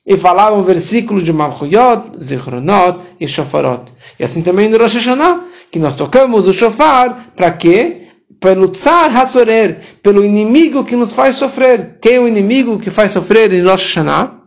e 0.06 0.18
falavam 0.18 0.64
versículos 0.64 1.24
de 1.24 1.34
Malchuyot, 1.34 2.18
Zichronot 2.22 3.00
e 3.20 3.28
Shofarot. 3.28 3.92
E 4.18 4.24
assim 4.24 4.42
também 4.42 4.70
no 4.70 4.78
Rosh 4.78 4.96
Hashanah, 4.96 5.46
que 5.70 5.80
nós 5.80 5.96
tocamos 5.96 6.48
o 6.48 6.54
shofar, 6.54 7.32
para 7.36 7.52
quê? 7.52 7.99
Pelo 8.40 8.70
Tsar 8.70 9.16
Hatzorer, 9.16 9.78
pelo 10.02 10.24
inimigo 10.24 10.86
que 10.86 10.96
nos 10.96 11.14
faz 11.14 11.36
sofrer. 11.36 11.98
Quem 12.02 12.16
é 12.16 12.20
o 12.20 12.28
inimigo 12.28 12.80
que 12.80 12.90
faz 12.90 13.12
sofrer 13.12 13.52
em 13.54 13.62
Rosh 13.62 13.96
Hashanah? 13.96 14.40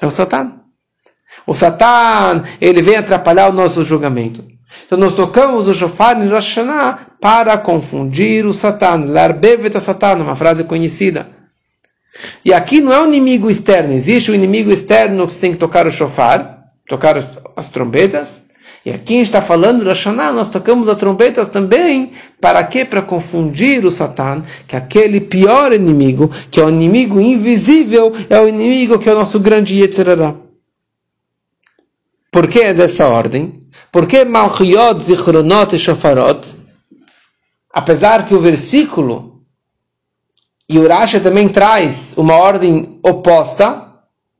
É 0.00 0.06
o 0.06 0.10
Satan. 0.10 0.54
O 1.46 1.54
Satan, 1.54 2.44
ele 2.60 2.82
vem 2.82 2.96
atrapalhar 2.96 3.48
o 3.48 3.52
nosso 3.52 3.84
julgamento. 3.84 4.44
Então 4.84 4.98
nós 4.98 5.14
tocamos 5.14 5.66
o 5.66 5.74
shofar 5.74 6.20
em 6.20 6.28
Rosh 6.28 6.56
Hashanah 6.56 7.06
para 7.20 7.56
confundir 7.56 8.44
o 8.46 8.52
Satan. 8.52 9.04
Larbevet 9.06 9.80
Satan, 9.80 10.16
uma 10.16 10.36
frase 10.36 10.64
conhecida. 10.64 11.38
E 12.44 12.52
aqui 12.52 12.80
não 12.80 12.92
é 12.92 13.00
um 13.00 13.06
inimigo 13.06 13.50
externo, 13.50 13.92
existe 13.92 14.30
um 14.30 14.34
inimigo 14.34 14.70
externo 14.72 15.26
que 15.26 15.34
você 15.34 15.40
tem 15.40 15.52
que 15.52 15.58
tocar 15.58 15.86
o 15.86 15.90
shofar, 15.90 16.64
tocar 16.88 17.16
as 17.56 17.68
trombetas. 17.68 18.47
E 18.84 18.90
aqui 18.90 19.14
está 19.14 19.42
falando 19.42 19.82
do 19.82 19.88
Hashanah, 19.88 20.32
nós 20.32 20.48
tocamos 20.48 20.88
as 20.88 20.96
trombetas 20.96 21.48
também, 21.48 22.12
para 22.40 22.62
quê? 22.64 22.84
Para 22.84 23.02
confundir 23.02 23.84
o 23.84 23.92
Satan, 23.92 24.44
que 24.66 24.76
é 24.76 24.78
aquele 24.78 25.20
pior 25.20 25.72
inimigo, 25.72 26.30
que 26.50 26.60
é 26.60 26.64
o 26.64 26.70
inimigo 26.70 27.20
invisível, 27.20 28.12
é 28.30 28.40
o 28.40 28.48
inimigo 28.48 28.98
que 28.98 29.08
é 29.08 29.12
o 29.12 29.18
nosso 29.18 29.40
grande 29.40 29.80
Yetzirará. 29.80 30.34
Por 32.30 32.46
que 32.46 32.60
é 32.60 32.72
dessa 32.72 33.06
ordem? 33.06 33.60
Por 33.90 34.06
que 34.06 34.24
Malchiyot, 34.24 35.02
Zichronot 35.02 35.74
e 35.74 35.78
Shofarot? 35.78 36.48
Apesar 37.72 38.26
que 38.26 38.34
o 38.34 38.40
versículo 38.40 39.42
e 40.68 40.78
Urasha 40.78 41.18
também 41.18 41.48
traz 41.48 42.14
uma 42.16 42.34
ordem 42.34 43.00
oposta, 43.02 43.88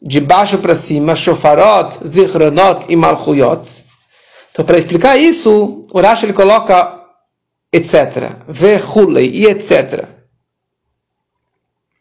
de 0.00 0.20
baixo 0.20 0.58
para 0.58 0.74
cima, 0.74 1.16
Shofarot, 1.16 2.06
Zichronot 2.06 2.86
e 2.88 2.94
Malchuyot. 2.94 3.87
Então, 4.58 4.66
para 4.66 4.76
explicar 4.76 5.16
isso, 5.16 5.84
Urasha 5.94 6.26
ele 6.26 6.32
coloca 6.32 7.00
etc. 7.72 8.32
Vehulei 8.48 9.30
e 9.30 9.46
etc. 9.46 10.02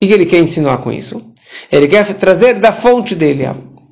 O 0.02 0.08
que 0.08 0.12
ele 0.12 0.26
quer 0.26 0.40
ensinar 0.40 0.80
com 0.80 0.92
isso? 0.92 1.24
Ele 1.72 1.88
quer 1.88 2.12
trazer 2.16 2.56
da 2.56 2.74
fonte 2.74 3.14
dele, 3.14 3.44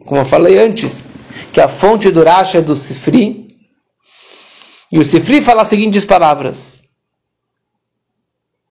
como 0.03 0.19
eu 0.19 0.25
falei 0.25 0.57
antes, 0.57 1.05
que 1.53 1.61
a 1.61 1.67
fonte 1.67 2.09
do 2.09 2.21
Urasha 2.21 2.57
é 2.57 2.61
do 2.63 2.75
Sifri. 2.75 3.55
E 4.91 4.97
o 4.97 5.05
Sifri 5.05 5.41
fala 5.41 5.61
as 5.61 5.67
seguintes 5.67 6.03
palavras. 6.03 6.85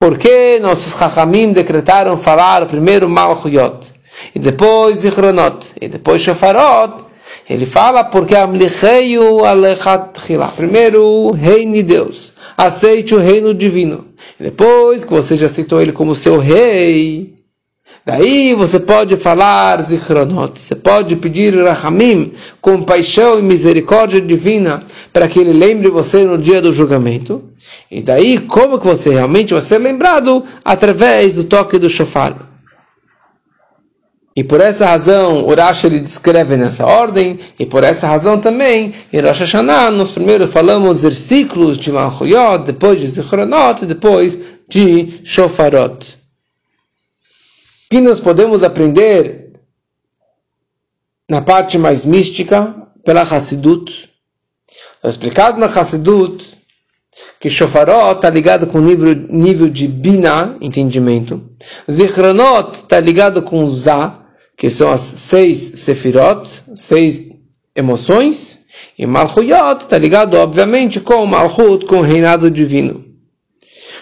Por 0.00 0.18
que 0.18 0.58
nossos 0.58 0.98
Chachamim 0.98 1.52
decretaram 1.52 2.18
falar 2.18 2.66
primeiro 2.66 3.08
Malchuyot 3.08 3.94
e 4.34 4.40
depois 4.40 4.98
Zichronot 4.98 5.68
e 5.80 5.86
depois 5.86 6.20
Shofarot? 6.20 7.13
Ele 7.48 7.66
fala 7.66 8.04
porque 8.04 8.34
Amlicheio 8.34 9.44
Alechat 9.44 10.18
Chila. 10.24 10.48
Primeiro 10.48 11.02
o 11.02 11.32
de 11.36 11.82
Deus. 11.82 12.32
Aceite 12.56 13.14
o 13.14 13.18
reino 13.18 13.52
divino. 13.52 14.06
Depois 14.40 15.04
que 15.04 15.12
você 15.12 15.36
já 15.36 15.46
aceitou 15.46 15.80
ele 15.80 15.92
como 15.92 16.14
seu 16.14 16.38
rei, 16.38 17.34
daí 18.04 18.54
você 18.54 18.80
pode 18.80 19.16
falar 19.16 19.82
Zichronot. 19.82 20.58
Você 20.58 20.74
pode 20.74 21.16
pedir 21.16 21.54
Rahamim, 21.54 22.32
compaixão 22.62 23.38
e 23.38 23.42
misericórdia 23.42 24.22
divina, 24.22 24.82
para 25.12 25.28
que 25.28 25.38
ele 25.38 25.52
lembre 25.52 25.88
você 25.88 26.24
no 26.24 26.38
dia 26.38 26.62
do 26.62 26.72
julgamento. 26.72 27.42
E 27.90 28.02
daí, 28.02 28.38
como 28.38 28.78
que 28.78 28.86
você 28.86 29.10
realmente 29.10 29.52
vai 29.52 29.62
ser 29.62 29.78
lembrado? 29.78 30.44
Através 30.64 31.36
do 31.36 31.44
toque 31.44 31.78
do 31.78 31.90
shofar. 31.90 32.53
E 34.36 34.42
por 34.42 34.60
essa 34.60 34.86
razão, 34.86 35.46
o 35.46 35.52
ele 35.84 36.00
descreve 36.00 36.56
nessa 36.56 36.84
ordem, 36.84 37.38
e 37.56 37.64
por 37.64 37.84
essa 37.84 38.08
razão 38.08 38.40
também, 38.40 38.92
em 39.12 39.20
Rosh 39.20 39.40
Hashanah, 39.40 39.92
nós 39.92 40.10
primeiro 40.10 40.48
falamos 40.48 41.02
versículos 41.02 41.78
de 41.78 41.92
Malchuyot, 41.92 42.64
depois 42.64 43.00
de 43.00 43.08
Zichronot, 43.08 43.86
depois 43.86 44.38
de 44.68 45.20
Shofarot. 45.24 46.18
que 47.88 48.00
nós 48.00 48.18
podemos 48.18 48.64
aprender 48.64 49.52
na 51.30 51.40
parte 51.40 51.78
mais 51.78 52.04
mística, 52.04 52.74
pela 53.04 53.22
Hassidut. 53.22 54.10
É 55.02 55.08
explicado 55.08 55.60
na 55.60 55.66
Hassidut 55.66 56.44
que 57.38 57.48
Shofarot 57.48 58.16
está 58.16 58.30
ligado 58.30 58.66
com 58.66 58.78
o 58.78 58.82
nível, 58.82 59.14
nível 59.14 59.68
de 59.68 59.86
Bina, 59.86 60.56
entendimento. 60.60 61.40
Zichronot 61.88 62.74
está 62.74 62.98
ligado 62.98 63.42
com 63.42 63.64
Zah, 63.66 64.23
que 64.56 64.70
são 64.70 64.90
as 64.90 65.00
seis 65.00 65.58
sefirot, 65.76 66.48
seis 66.74 67.30
emoções, 67.74 68.60
e 68.98 69.06
Malchuyot 69.06 69.84
está 69.84 69.98
ligado, 69.98 70.36
obviamente, 70.36 71.00
com 71.00 71.24
Malchut, 71.26 71.86
com 71.86 71.98
o 71.98 72.02
reinado 72.02 72.50
divino. 72.50 73.04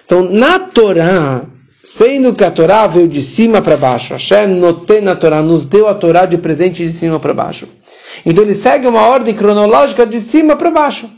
Então, 0.04 0.23
na 0.23 0.59
Torá, 0.59 1.47
sendo 1.85 2.35
que 2.35 2.44
a 2.44 2.50
Torá 2.50 2.87
veio 2.87 3.09
de 3.09 3.23
cima 3.23 3.61
para 3.62 3.76
baixo, 3.76 4.12
Hashem 4.12 4.47
noté 4.49 5.00
na 5.00 5.16
Torá, 5.16 5.42
nos 5.42 5.66
deu 5.66 5.88
a 5.88 5.94
Torá 5.94 6.26
de 6.26 6.38
presente 6.38 6.85
de 6.85 6.92
cima 6.92 7.18
para 7.18 7.35
baixo. 7.35 7.68
Então 8.25 8.44
ele 8.44 8.54
segue 8.54 8.87
uma 8.87 9.06
ordem 9.06 9.35
cronológica 9.35 10.06
de 10.06 10.21
cima 10.21 10.54
para 10.56 10.71
baixo. 10.71 11.09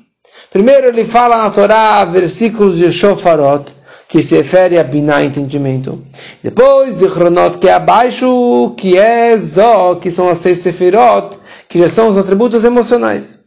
Primeiro 0.50 0.87
ele 0.87 1.05
fala 1.05 1.43
na 1.43 1.50
Torá 1.50 2.05
versículos 2.05 2.79
de 2.79 2.91
Shofarot, 2.91 3.73
que 4.09 4.23
se 4.23 4.37
refere 4.37 4.79
a 4.79 4.85
Binah, 4.85 5.25
entendimento. 5.25 6.03
Depois 6.45 6.99
de 6.99 7.09
Chronot, 7.09 7.57
que 7.57 7.69
é 7.69 7.73
abaixo, 7.73 8.75
que 8.77 8.99
é 8.99 9.35
Zó, 9.39 9.95
que 9.95 10.11
são 10.11 10.29
as 10.29 10.37
seis 10.37 10.59
Sefirot, 10.59 11.39
que 11.67 11.79
já 11.79 11.89
são 11.89 12.07
os 12.07 12.19
atributos 12.19 12.65
emocionais. 12.65 13.41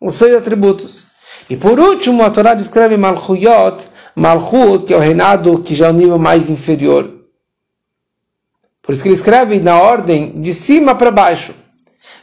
Os 0.00 0.16
seis 0.16 0.34
atributos. 0.34 1.06
E 1.48 1.56
por 1.56 1.78
último, 1.78 2.24
a 2.24 2.30
Torá 2.30 2.54
descreve 2.54 2.96
Malchuyot, 2.96 3.86
Malchut, 4.16 4.84
que 4.84 4.92
é 4.92 4.96
o 4.96 5.00
reinado 5.00 5.60
que 5.60 5.76
já 5.76 5.86
é 5.86 5.90
o 5.90 5.92
nível 5.92 6.18
mais 6.18 6.50
inferior. 6.50 7.08
Por 8.82 8.94
isso 8.94 9.02
que 9.02 9.08
ele 9.10 9.14
escreve 9.14 9.60
na 9.60 9.80
ordem 9.80 10.32
de 10.40 10.52
cima 10.52 10.96
para 10.96 11.12
baixo. 11.12 11.54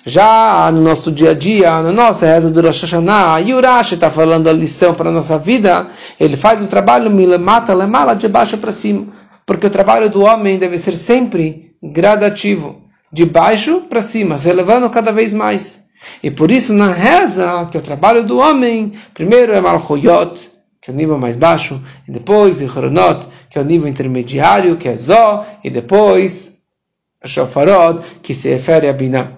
Já 0.05 0.69
no 0.73 0.81
nosso 0.81 1.09
dia 1.09 1.31
a 1.31 1.33
dia, 1.33 1.81
na 1.81 1.93
nossa 1.93 2.25
reza 2.25 2.49
do 2.49 2.61
Rosh 2.61 2.81
Hashanah, 2.81 3.39
Yurashi 3.39 3.95
está 3.95 4.11
falando 4.11 4.49
a 4.49 4.53
lição 4.53 4.93
para 4.93 5.09
a 5.09 5.13
nossa 5.13 5.37
vida, 5.37 5.87
ele 6.19 6.35
faz 6.35 6.61
o 6.61 6.67
trabalho 6.67 7.09
mata 7.39 7.73
lemala 7.73 8.13
de 8.13 8.27
baixo 8.27 8.57
para 8.57 8.71
cima, 8.73 9.07
porque 9.45 9.67
o 9.67 9.69
trabalho 9.69 10.09
do 10.09 10.23
homem 10.23 10.57
deve 10.57 10.77
ser 10.77 10.95
sempre 10.95 11.75
gradativo, 11.81 12.81
de 13.11 13.25
baixo 13.25 13.81
para 13.81 14.01
cima, 14.01 14.37
se 14.37 14.49
elevando 14.49 14.89
cada 14.89 15.11
vez 15.11 15.33
mais. 15.33 15.85
E 16.21 16.29
por 16.29 16.51
isso 16.51 16.73
na 16.73 16.91
reza, 16.91 17.67
que 17.71 17.77
o 17.77 17.81
trabalho 17.81 18.23
do 18.23 18.37
homem, 18.37 18.93
primeiro 19.13 19.53
é 19.53 19.61
Malchuyot, 19.61 20.51
que 20.81 20.91
é 20.91 20.93
o 20.93 20.97
nível 20.97 21.17
mais 21.17 21.35
baixo, 21.35 21.81
e 22.07 22.11
depois 22.11 22.61
Ichronot, 22.61 23.27
que 23.49 23.57
é 23.57 23.61
o 23.61 23.65
nível 23.65 23.87
intermediário, 23.87 24.77
que 24.77 24.87
é 24.87 24.97
Zó, 24.97 25.45
e 25.63 25.69
depois 25.69 26.55
Shofarot, 27.23 28.05
que 28.21 28.33
se 28.33 28.49
refere 28.49 28.87
a 28.87 28.93
Binah. 28.93 29.31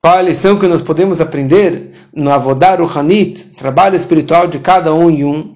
Qual 0.00 0.18
a 0.18 0.22
lição 0.22 0.58
que 0.58 0.66
nós 0.66 0.82
podemos 0.82 1.20
aprender 1.20 1.92
no 2.12 2.32
Avodar 2.32 2.80
Ruhanit, 2.80 3.50
trabalho 3.56 3.94
espiritual 3.94 4.48
de 4.48 4.58
cada 4.58 4.92
um 4.92 5.08
e 5.08 5.24
um? 5.24 5.51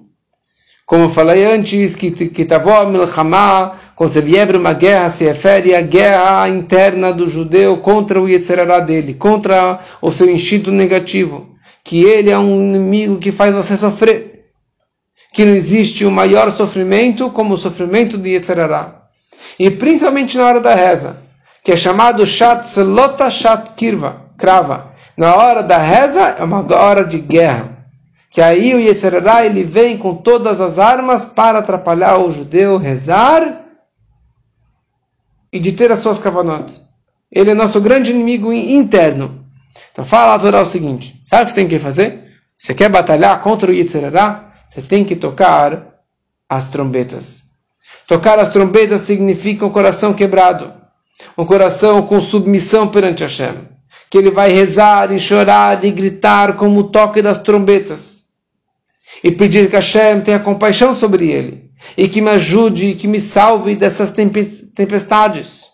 Como 0.86 1.06
eu 1.06 1.10
falei 1.10 1.44
antes, 1.44 1.96
que 1.96 2.44
Tavó 2.44 2.86
Milchama, 2.86 3.74
quando 3.96 4.12
você 4.12 4.20
vier 4.20 4.54
uma 4.54 4.72
guerra, 4.72 5.10
se 5.10 5.24
refere 5.24 5.74
à 5.74 5.80
guerra 5.80 6.48
interna 6.48 7.12
do 7.12 7.28
judeu 7.28 7.78
contra 7.78 8.22
o 8.22 8.28
Yetzerará 8.28 8.78
dele, 8.78 9.12
contra 9.12 9.80
o 10.00 10.12
seu 10.12 10.30
instinto 10.30 10.70
negativo, 10.70 11.48
que 11.82 12.04
ele 12.04 12.30
é 12.30 12.38
um 12.38 12.54
inimigo 12.62 13.18
que 13.18 13.32
faz 13.32 13.52
você 13.52 13.76
sofrer, 13.76 14.44
que 15.32 15.44
não 15.44 15.56
existe 15.56 16.04
o 16.04 16.08
um 16.08 16.12
maior 16.12 16.52
sofrimento 16.52 17.30
como 17.30 17.54
o 17.54 17.58
sofrimento 17.58 18.16
de 18.16 18.30
Yetzerará. 18.30 19.08
E 19.58 19.68
principalmente 19.68 20.38
na 20.38 20.46
hora 20.46 20.60
da 20.60 20.76
reza, 20.76 21.16
que 21.64 21.72
é 21.72 21.76
chamado 21.76 22.24
Shat 22.24 22.64
Selota 22.68 23.28
Shat 23.28 23.72
Kirva, 23.74 24.30
crava. 24.38 24.92
Na 25.16 25.34
hora 25.34 25.64
da 25.64 25.78
reza 25.78 26.36
é 26.38 26.44
uma 26.44 26.64
hora 26.76 27.04
de 27.04 27.18
guerra. 27.18 27.75
Que 28.36 28.42
aí 28.42 28.74
o 28.74 28.78
Yetzirará 28.78 29.46
ele 29.46 29.64
vem 29.64 29.96
com 29.96 30.14
todas 30.14 30.60
as 30.60 30.78
armas 30.78 31.24
para 31.24 31.60
atrapalhar 31.60 32.18
o 32.18 32.30
judeu 32.30 32.76
rezar 32.76 33.64
e 35.50 35.58
de 35.58 35.72
ter 35.72 35.90
as 35.90 36.00
suas 36.00 36.18
cavanotes. 36.18 36.82
Ele 37.32 37.52
é 37.52 37.54
nosso 37.54 37.80
grande 37.80 38.10
inimigo 38.10 38.52
interno. 38.52 39.46
Então 39.90 40.04
fala 40.04 40.34
a 40.34 40.38
Torá 40.38 40.60
o 40.60 40.66
seguinte: 40.66 41.18
sabe 41.24 41.44
o 41.44 41.46
que 41.46 41.52
você 41.52 41.56
tem 41.56 41.66
que 41.66 41.78
fazer? 41.78 42.30
Você 42.58 42.74
quer 42.74 42.90
batalhar 42.90 43.40
contra 43.40 43.70
o 43.70 43.74
Yetzirará? 43.74 44.52
Você 44.68 44.82
tem 44.82 45.02
que 45.02 45.16
tocar 45.16 45.94
as 46.46 46.68
trombetas. 46.68 47.44
Tocar 48.06 48.38
as 48.38 48.50
trombetas 48.50 49.00
significa 49.00 49.64
um 49.64 49.70
coração 49.70 50.12
quebrado, 50.12 50.74
um 51.38 51.46
coração 51.46 52.02
com 52.02 52.20
submissão 52.20 52.86
perante 52.86 53.22
Hashem 53.22 53.54
que 54.08 54.18
ele 54.18 54.30
vai 54.30 54.52
rezar 54.52 55.10
e 55.10 55.18
chorar 55.18 55.84
e 55.84 55.90
gritar 55.90 56.56
como 56.56 56.80
o 56.80 56.84
toque 56.84 57.20
das 57.20 57.40
trombetas 57.40 58.15
e 59.22 59.30
pedir 59.30 59.68
que 59.68 59.76
Hashem 59.76 60.20
tenha 60.20 60.38
compaixão 60.38 60.94
sobre 60.94 61.30
ele 61.30 61.70
e 61.96 62.08
que 62.08 62.20
me 62.20 62.30
ajude 62.30 62.88
e 62.88 62.94
que 62.94 63.06
me 63.06 63.20
salve 63.20 63.76
dessas 63.76 64.12
tempestades. 64.12 65.66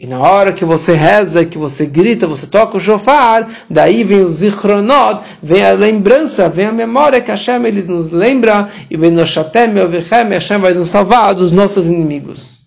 E 0.00 0.06
na 0.06 0.18
hora 0.18 0.54
que 0.54 0.64
você 0.64 0.94
reza, 0.94 1.44
que 1.44 1.58
você 1.58 1.84
grita, 1.84 2.26
você 2.26 2.46
toca 2.46 2.74
o 2.74 2.80
shofar, 2.80 3.46
daí 3.68 4.02
vem 4.02 4.22
o 4.22 4.30
zichronot, 4.30 5.22
vem 5.42 5.62
a 5.62 5.72
lembrança, 5.72 6.48
vem 6.48 6.66
a 6.66 6.72
memória 6.72 7.20
que 7.20 7.30
Hashem 7.30 7.66
eles 7.66 7.86
nos 7.86 8.10
lembra, 8.10 8.70
e 8.90 8.96
vem 8.96 9.10
no 9.10 9.26
shatem, 9.26 9.74
e 9.74 10.32
Hashem 10.32 10.58
vai 10.58 10.72
nos 10.72 10.88
salvar 10.88 11.34
dos 11.34 11.52
nossos 11.52 11.86
inimigos. 11.86 12.60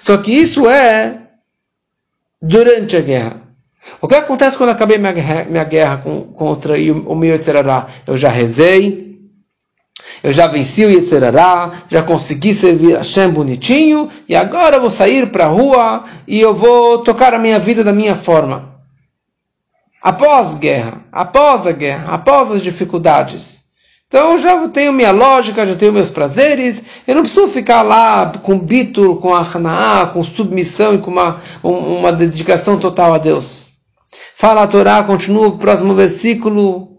Só 0.00 0.16
que 0.18 0.32
isso 0.32 0.68
é 0.68 1.22
durante 2.42 2.96
a 2.96 3.00
guerra. 3.02 3.47
O 4.00 4.08
que 4.08 4.14
acontece 4.14 4.56
quando 4.56 4.70
acabei 4.70 4.98
minha, 4.98 5.44
minha 5.48 5.64
guerra 5.64 5.98
com, 5.98 6.24
contra 6.24 6.74
o 6.74 7.14
meu 7.14 7.32
Yetzerará? 7.32 7.86
Eu 8.06 8.16
já 8.16 8.28
rezei, 8.28 9.08
eu 10.22 10.32
já 10.32 10.46
venci 10.46 10.84
o 10.84 10.90
Yetzerará, 10.90 11.70
já 11.88 12.02
consegui 12.02 12.54
servir 12.54 12.94
a 12.94 12.98
Hashem 12.98 13.30
bonitinho, 13.30 14.08
e 14.28 14.34
agora 14.34 14.76
eu 14.76 14.80
vou 14.80 14.90
sair 14.90 15.30
para 15.30 15.44
a 15.44 15.48
rua 15.48 16.04
e 16.26 16.40
eu 16.40 16.54
vou 16.54 16.98
tocar 16.98 17.34
a 17.34 17.38
minha 17.38 17.58
vida 17.58 17.84
da 17.84 17.92
minha 17.92 18.14
forma. 18.14 18.76
Após 20.02 20.54
guerra, 20.54 21.04
após 21.12 21.66
a 21.66 21.72
guerra, 21.72 22.14
após 22.14 22.50
as 22.50 22.62
dificuldades. 22.62 23.68
Então 24.06 24.32
eu 24.32 24.38
já 24.38 24.68
tenho 24.68 24.92
minha 24.92 25.10
lógica, 25.10 25.66
já 25.66 25.74
tenho 25.74 25.92
meus 25.92 26.10
prazeres, 26.10 26.82
eu 27.06 27.14
não 27.14 27.22
preciso 27.22 27.48
ficar 27.48 27.82
lá 27.82 28.32
com 28.42 28.58
bitur, 28.58 29.16
com 29.16 29.34
a 29.34 29.42
hanaá, 29.42 30.06
com 30.06 30.22
submissão 30.22 30.94
e 30.94 30.98
com 30.98 31.10
uma, 31.10 31.40
uma 31.62 32.10
dedicação 32.10 32.78
total 32.78 33.12
a 33.12 33.18
Deus. 33.18 33.57
Fala 34.40 34.62
a 34.62 34.66
Torá, 34.68 35.02
continua 35.02 35.48
o 35.48 35.58
próximo 35.58 35.96
versículo, 35.96 36.96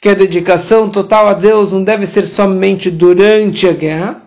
que 0.00 0.08
a 0.08 0.14
dedicação 0.14 0.90
total 0.90 1.28
a 1.28 1.32
Deus 1.32 1.70
não 1.70 1.84
deve 1.84 2.06
ser 2.06 2.26
somente 2.26 2.90
durante 2.90 3.68
a 3.68 3.72
guerra, 3.72 4.20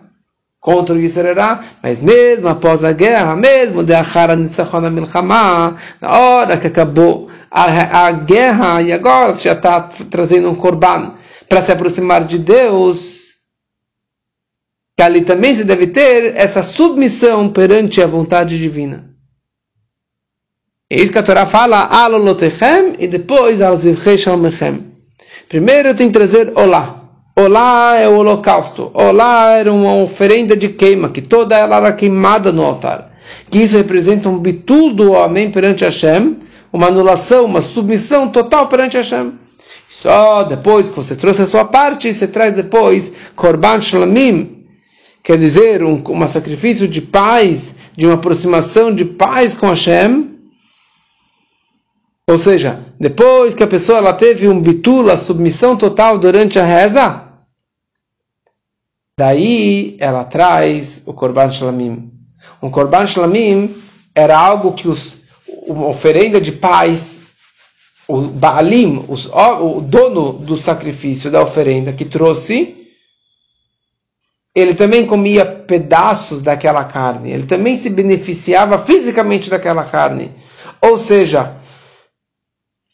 contra 0.58 0.94
o 0.94 0.98
Yisrael, 0.98 1.58
mas 1.82 2.00
mesmo 2.00 2.48
após 2.48 2.82
a 2.82 2.92
guerra, 2.92 3.36
mesmo 3.36 3.84
de 3.84 3.92
Achara 3.92 4.34
Nitzachon 4.34 4.88
Milchama, 4.88 5.76
na 6.00 6.18
hora 6.18 6.56
que 6.56 6.68
acabou 6.68 7.28
a, 7.50 8.06
a 8.06 8.12
guerra 8.12 8.80
e 8.80 8.90
agora 8.90 9.34
já 9.34 9.52
está 9.52 9.90
trazendo 10.10 10.48
um 10.48 10.54
corban 10.54 11.12
para 11.50 11.60
se 11.60 11.72
aproximar 11.72 12.24
de 12.24 12.38
Deus, 12.38 13.34
que 14.96 15.02
ali 15.02 15.20
também 15.20 15.54
se 15.54 15.62
deve 15.62 15.88
ter 15.88 16.34
essa 16.34 16.62
submissão 16.62 17.50
perante 17.50 18.00
a 18.00 18.06
vontade 18.06 18.56
divina. 18.56 19.05
É 20.88 21.02
isso 21.02 21.10
que 21.10 21.18
a 21.18 21.22
Torá 21.22 21.44
fala, 21.46 21.80
alolotechem, 21.80 22.94
e 23.00 23.08
depois 23.08 23.60
alzivchei. 23.60 24.16
Primeiro 25.48 25.96
tem 25.96 26.06
que 26.06 26.12
trazer 26.12 26.52
olá. 26.54 27.02
Olá 27.34 27.96
é 27.98 28.06
o 28.06 28.16
holocausto. 28.16 28.92
Olá 28.94 29.50
era 29.50 29.72
uma 29.72 29.96
oferenda 29.96 30.56
de 30.56 30.68
queima, 30.68 31.08
que 31.08 31.20
toda 31.20 31.56
ela 31.56 31.78
era 31.78 31.92
queimada 31.92 32.52
no 32.52 32.64
altar. 32.64 33.10
Que 33.50 33.58
isso 33.58 33.76
representa 33.76 34.28
um 34.28 34.38
bitul 34.38 34.94
do 34.94 35.10
homem 35.10 35.50
perante 35.50 35.84
Hashem, 35.84 36.36
uma 36.72 36.86
anulação, 36.86 37.46
uma 37.46 37.62
submissão 37.62 38.28
total 38.28 38.68
perante 38.68 38.96
Hashem. 38.96 39.32
Só 39.90 40.44
depois 40.44 40.88
que 40.88 40.94
você 40.94 41.16
trouxe 41.16 41.42
a 41.42 41.46
sua 41.46 41.64
parte, 41.64 42.14
você 42.14 42.28
traz 42.28 42.54
depois 42.54 43.12
Korban 43.34 43.80
Shlamim, 43.80 44.64
quer 45.24 45.36
dizer, 45.36 45.82
um, 45.82 46.00
um 46.06 46.28
sacrifício 46.28 46.86
de 46.86 47.00
paz, 47.00 47.74
de 47.96 48.06
uma 48.06 48.14
aproximação 48.14 48.94
de 48.94 49.04
paz 49.04 49.52
com 49.52 49.68
Hashem, 49.68 50.35
Ou 52.28 52.38
seja, 52.38 52.84
depois 52.98 53.54
que 53.54 53.62
a 53.62 53.68
pessoa 53.68 53.98
ela 53.98 54.12
teve 54.12 54.48
um 54.48 54.60
bitula, 54.60 55.16
submissão 55.16 55.76
total 55.76 56.18
durante 56.18 56.58
a 56.58 56.64
reza, 56.64 57.22
daí 59.16 59.96
ela 60.00 60.24
traz 60.24 61.04
o 61.06 61.14
Korban 61.14 61.52
Shlamim. 61.52 62.10
Um 62.60 62.68
Korban 62.68 63.06
Shlamim 63.06 63.76
era 64.12 64.36
algo 64.36 64.72
que 64.72 64.88
os, 64.88 65.14
uma 65.68 65.86
oferenda 65.86 66.40
de 66.40 66.50
paz, 66.50 67.26
o 68.08 68.20
Baalim, 68.22 69.04
os, 69.08 69.26
o 69.26 69.80
dono 69.80 70.32
do 70.32 70.56
sacrifício, 70.56 71.30
da 71.30 71.42
oferenda, 71.42 71.92
que 71.92 72.04
trouxe, 72.04 72.88
ele 74.52 74.74
também 74.74 75.06
comia 75.06 75.44
pedaços 75.44 76.42
daquela 76.42 76.82
carne, 76.82 77.30
ele 77.30 77.46
também 77.46 77.76
se 77.76 77.88
beneficiava 77.88 78.78
fisicamente 78.78 79.48
daquela 79.48 79.84
carne. 79.84 80.32
Ou 80.80 80.98
seja, 80.98 81.55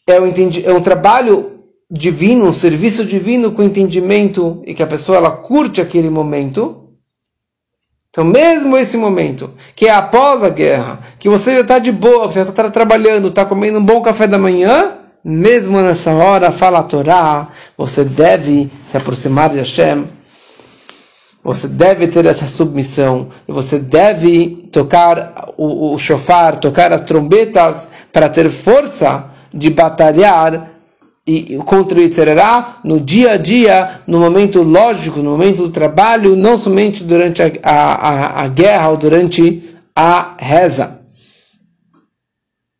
é 0.07 0.19
um, 0.19 0.27
é 0.65 0.73
um 0.73 0.81
trabalho 0.81 1.59
divino, 1.89 2.47
um 2.47 2.53
serviço 2.53 3.05
divino 3.05 3.51
com 3.51 3.63
entendimento 3.63 4.61
e 4.65 4.73
que 4.73 4.83
a 4.83 4.87
pessoa 4.87 5.17
ela 5.17 5.31
curte 5.31 5.79
aquele 5.79 6.09
momento. 6.09 6.89
Então, 8.09 8.23
mesmo 8.23 8.77
esse 8.77 8.97
momento, 8.97 9.51
que 9.75 9.87
é 9.87 9.91
após 9.91 10.43
a 10.43 10.49
guerra, 10.49 10.99
que 11.17 11.29
você 11.29 11.53
já 11.53 11.61
está 11.61 11.79
de 11.79 11.91
boa, 11.91 12.27
que 12.27 12.33
você 12.33 12.41
está 12.41 12.69
trabalhando, 12.69 13.29
está 13.29 13.45
comendo 13.45 13.79
um 13.79 13.85
bom 13.85 14.01
café 14.01 14.27
da 14.27 14.37
manhã, 14.37 14.97
mesmo 15.23 15.81
nessa 15.81 16.11
hora, 16.11 16.51
fala 16.51 16.79
a 16.79 16.83
Torá, 16.83 17.49
você 17.75 18.03
deve 18.03 18.69
se 18.85 18.97
aproximar 18.97 19.49
de 19.49 19.57
Hashem, 19.57 20.05
você 21.43 21.67
deve 21.67 22.07
ter 22.07 22.25
essa 22.25 22.45
submissão, 22.45 23.29
e 23.47 23.51
você 23.51 23.79
deve 23.79 24.67
tocar 24.71 25.53
o, 25.57 25.93
o 25.93 25.97
shofar, 25.97 26.57
tocar 26.57 26.93
as 26.93 27.01
trombetas, 27.01 27.89
para 28.11 28.29
ter 28.29 28.47
força 28.49 29.32
de 29.53 29.69
batalhar 29.69 30.73
e 31.25 31.57
contra 31.59 31.97
o 31.97 32.01
Yitzhará 32.01 32.79
no 32.83 32.99
dia 32.99 33.31
a 33.31 33.37
dia, 33.37 34.01
no 34.05 34.19
momento 34.19 34.61
lógico, 34.61 35.19
no 35.19 35.31
momento 35.31 35.63
do 35.63 35.69
trabalho, 35.69 36.35
não 36.35 36.57
somente 36.57 37.03
durante 37.03 37.41
a, 37.41 37.49
a, 37.63 38.43
a 38.43 38.47
guerra 38.49 38.89
ou 38.89 38.97
durante 38.97 39.77
a 39.95 40.35
reza. 40.37 41.01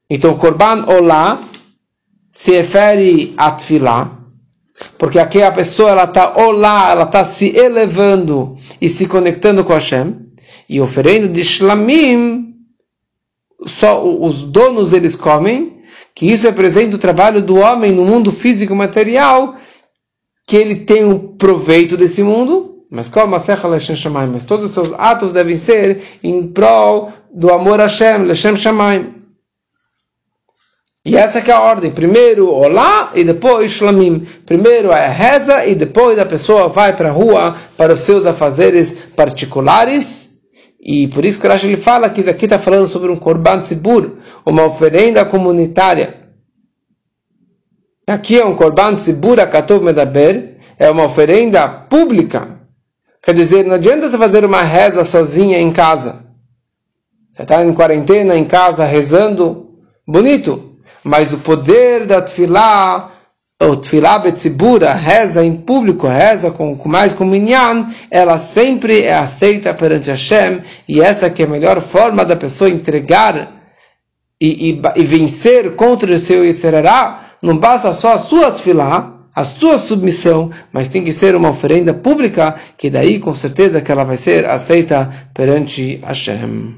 Então, 0.10 0.38
Korban 0.38 0.86
Olá 0.88 1.40
se 2.32 2.52
refere 2.52 3.34
a 3.38 3.52
Tfilá, 3.52 4.12
porque 4.98 5.20
aqui 5.20 5.42
a 5.42 5.52
pessoa 5.52 5.92
ela 5.92 6.04
está 6.04 6.36
Olá, 6.36 6.92
ela 6.92 7.04
está 7.04 7.24
se 7.24 7.56
elevando 7.56 8.58
e 8.82 8.90
se 8.90 9.08
conectando 9.08 9.64
com 9.64 9.72
Hashem, 9.72 10.16
e 10.68 10.82
oferendo 10.82 11.30
de 11.30 11.42
Shlamim, 11.42 12.56
só 13.66 14.04
os 14.06 14.44
donos 14.44 14.92
eles 14.92 15.16
comem, 15.16 15.73
que 16.24 16.32
isso 16.32 16.48
representa 16.48 16.96
o 16.96 17.00
trabalho 17.00 17.42
do 17.42 17.58
homem 17.58 17.92
no 17.92 18.06
mundo 18.06 18.32
físico 18.32 18.74
material, 18.74 19.58
que 20.48 20.56
ele 20.56 20.76
tem 20.76 21.04
um 21.04 21.20
proveito 21.20 21.98
desse 21.98 22.24
mundo, 22.24 22.86
mas 22.90 23.10
como 23.10 23.36
a 23.36 23.42
mas 24.32 24.46
todos 24.46 24.68
os 24.68 24.72
seus 24.72 24.94
atos 24.98 25.34
devem 25.34 25.58
ser 25.58 26.02
em 26.24 26.48
prol 26.48 27.12
do 27.30 27.52
amor 27.52 27.82
a 27.82 27.88
Hashem, 27.88 28.24
Leshem 28.24 28.56
Shamayim. 28.56 29.16
E 31.04 31.18
essa 31.18 31.40
é 31.40 31.52
a 31.52 31.60
ordem. 31.60 31.92
Primeiro 31.92 32.50
olá 32.50 33.12
e 33.14 33.26
depois 33.26 33.70
shlamim. 33.70 34.26
Primeiro 34.46 34.94
é 34.94 35.08
a 35.08 35.10
reza 35.10 35.66
e 35.66 35.76
depois 35.76 36.18
a 36.18 36.26
pessoa 36.26 36.70
vai 36.70 36.96
para 36.96 37.10
a 37.10 37.12
rua 37.12 37.58
para 37.76 37.92
os 37.92 38.00
seus 38.00 38.26
afazeres 38.26 38.94
particulares. 39.14 40.34
E 40.80 41.08
por 41.08 41.26
isso 41.26 41.38
que 41.38 41.48
Rashi 41.48 41.68
ele 41.68 41.76
fala 41.76 42.10
que 42.10 42.22
isso 42.22 42.30
aqui 42.30 42.46
está 42.46 42.58
falando 42.58 42.88
sobre 42.88 43.12
um 43.12 43.18
korban 43.18 43.60
tzibur, 43.60 44.12
uma 44.46 44.66
oferenda 44.66 45.26
comunitária. 45.26 46.22
Aqui 48.08 48.40
é 48.40 48.46
um 48.46 48.56
korban 48.56 48.96
tzibur 48.96 49.40
akatov 49.40 49.84
medaber, 49.84 50.58
é 50.78 50.90
uma 50.90 51.06
oferenda 51.06 51.68
pública. 51.68 52.60
Quer 53.22 53.34
dizer, 53.34 53.66
não 53.66 53.76
adianta 53.76 54.10
você 54.10 54.18
fazer 54.18 54.44
uma 54.44 54.62
reza 54.62 55.06
sozinha 55.06 55.58
em 55.58 55.72
casa. 55.72 56.26
Você 57.32 57.44
está 57.44 57.64
em 57.64 57.74
quarentena, 57.74 58.36
em 58.36 58.44
casa, 58.44 58.84
rezando, 58.84 59.70
bonito. 60.06 60.78
Mas 61.04 61.32
o 61.32 61.38
poder 61.38 62.06
da 62.06 62.22
tefilá 62.22 63.14
o 63.62 63.76
tefilá 63.78 64.20
betzibura, 64.20 64.94
reza 64.94 65.44
em 65.44 65.56
público, 65.56 66.08
reza 66.08 66.52
com, 66.52 66.76
com 66.76 66.90
mais 66.90 67.14
com 67.14 67.24
minyan, 67.24 67.88
ela 68.12 68.38
sempre 68.38 69.04
é 69.04 69.14
aceita 69.14 69.74
perante 69.74 70.10
Hashem, 70.10 70.62
e 70.88 71.00
essa 71.00 71.30
que 71.30 71.44
é 71.44 71.46
a 71.46 71.50
melhor 71.50 71.80
forma 71.80 72.26
da 72.26 72.36
pessoa 72.36 72.70
entregar 72.70 73.63
e, 74.44 74.72
e, 74.72 74.82
e 74.98 75.06
vencer 75.06 75.74
contra 75.78 76.14
o 76.14 76.20
seu 76.20 76.46
Yitzhará, 76.46 77.24
não 77.42 77.58
basta 77.58 77.94
só 77.94 78.12
a 78.16 78.20
sua 78.20 78.52
tefilá, 78.52 79.14
a 79.34 79.46
sua 79.46 79.80
submissão, 79.80 80.50
mas 80.70 80.90
tem 80.90 81.02
que 81.02 81.14
ser 81.14 81.34
uma 81.34 81.50
oferenda 81.50 81.94
pública, 81.94 82.54
que 82.78 82.90
daí 82.90 83.20
com 83.20 83.34
certeza 83.34 83.80
que 83.80 83.90
ela 83.90 84.04
vai 84.04 84.18
ser 84.18 84.46
aceita 84.46 85.10
perante 85.34 86.02
Hashem. 86.04 86.76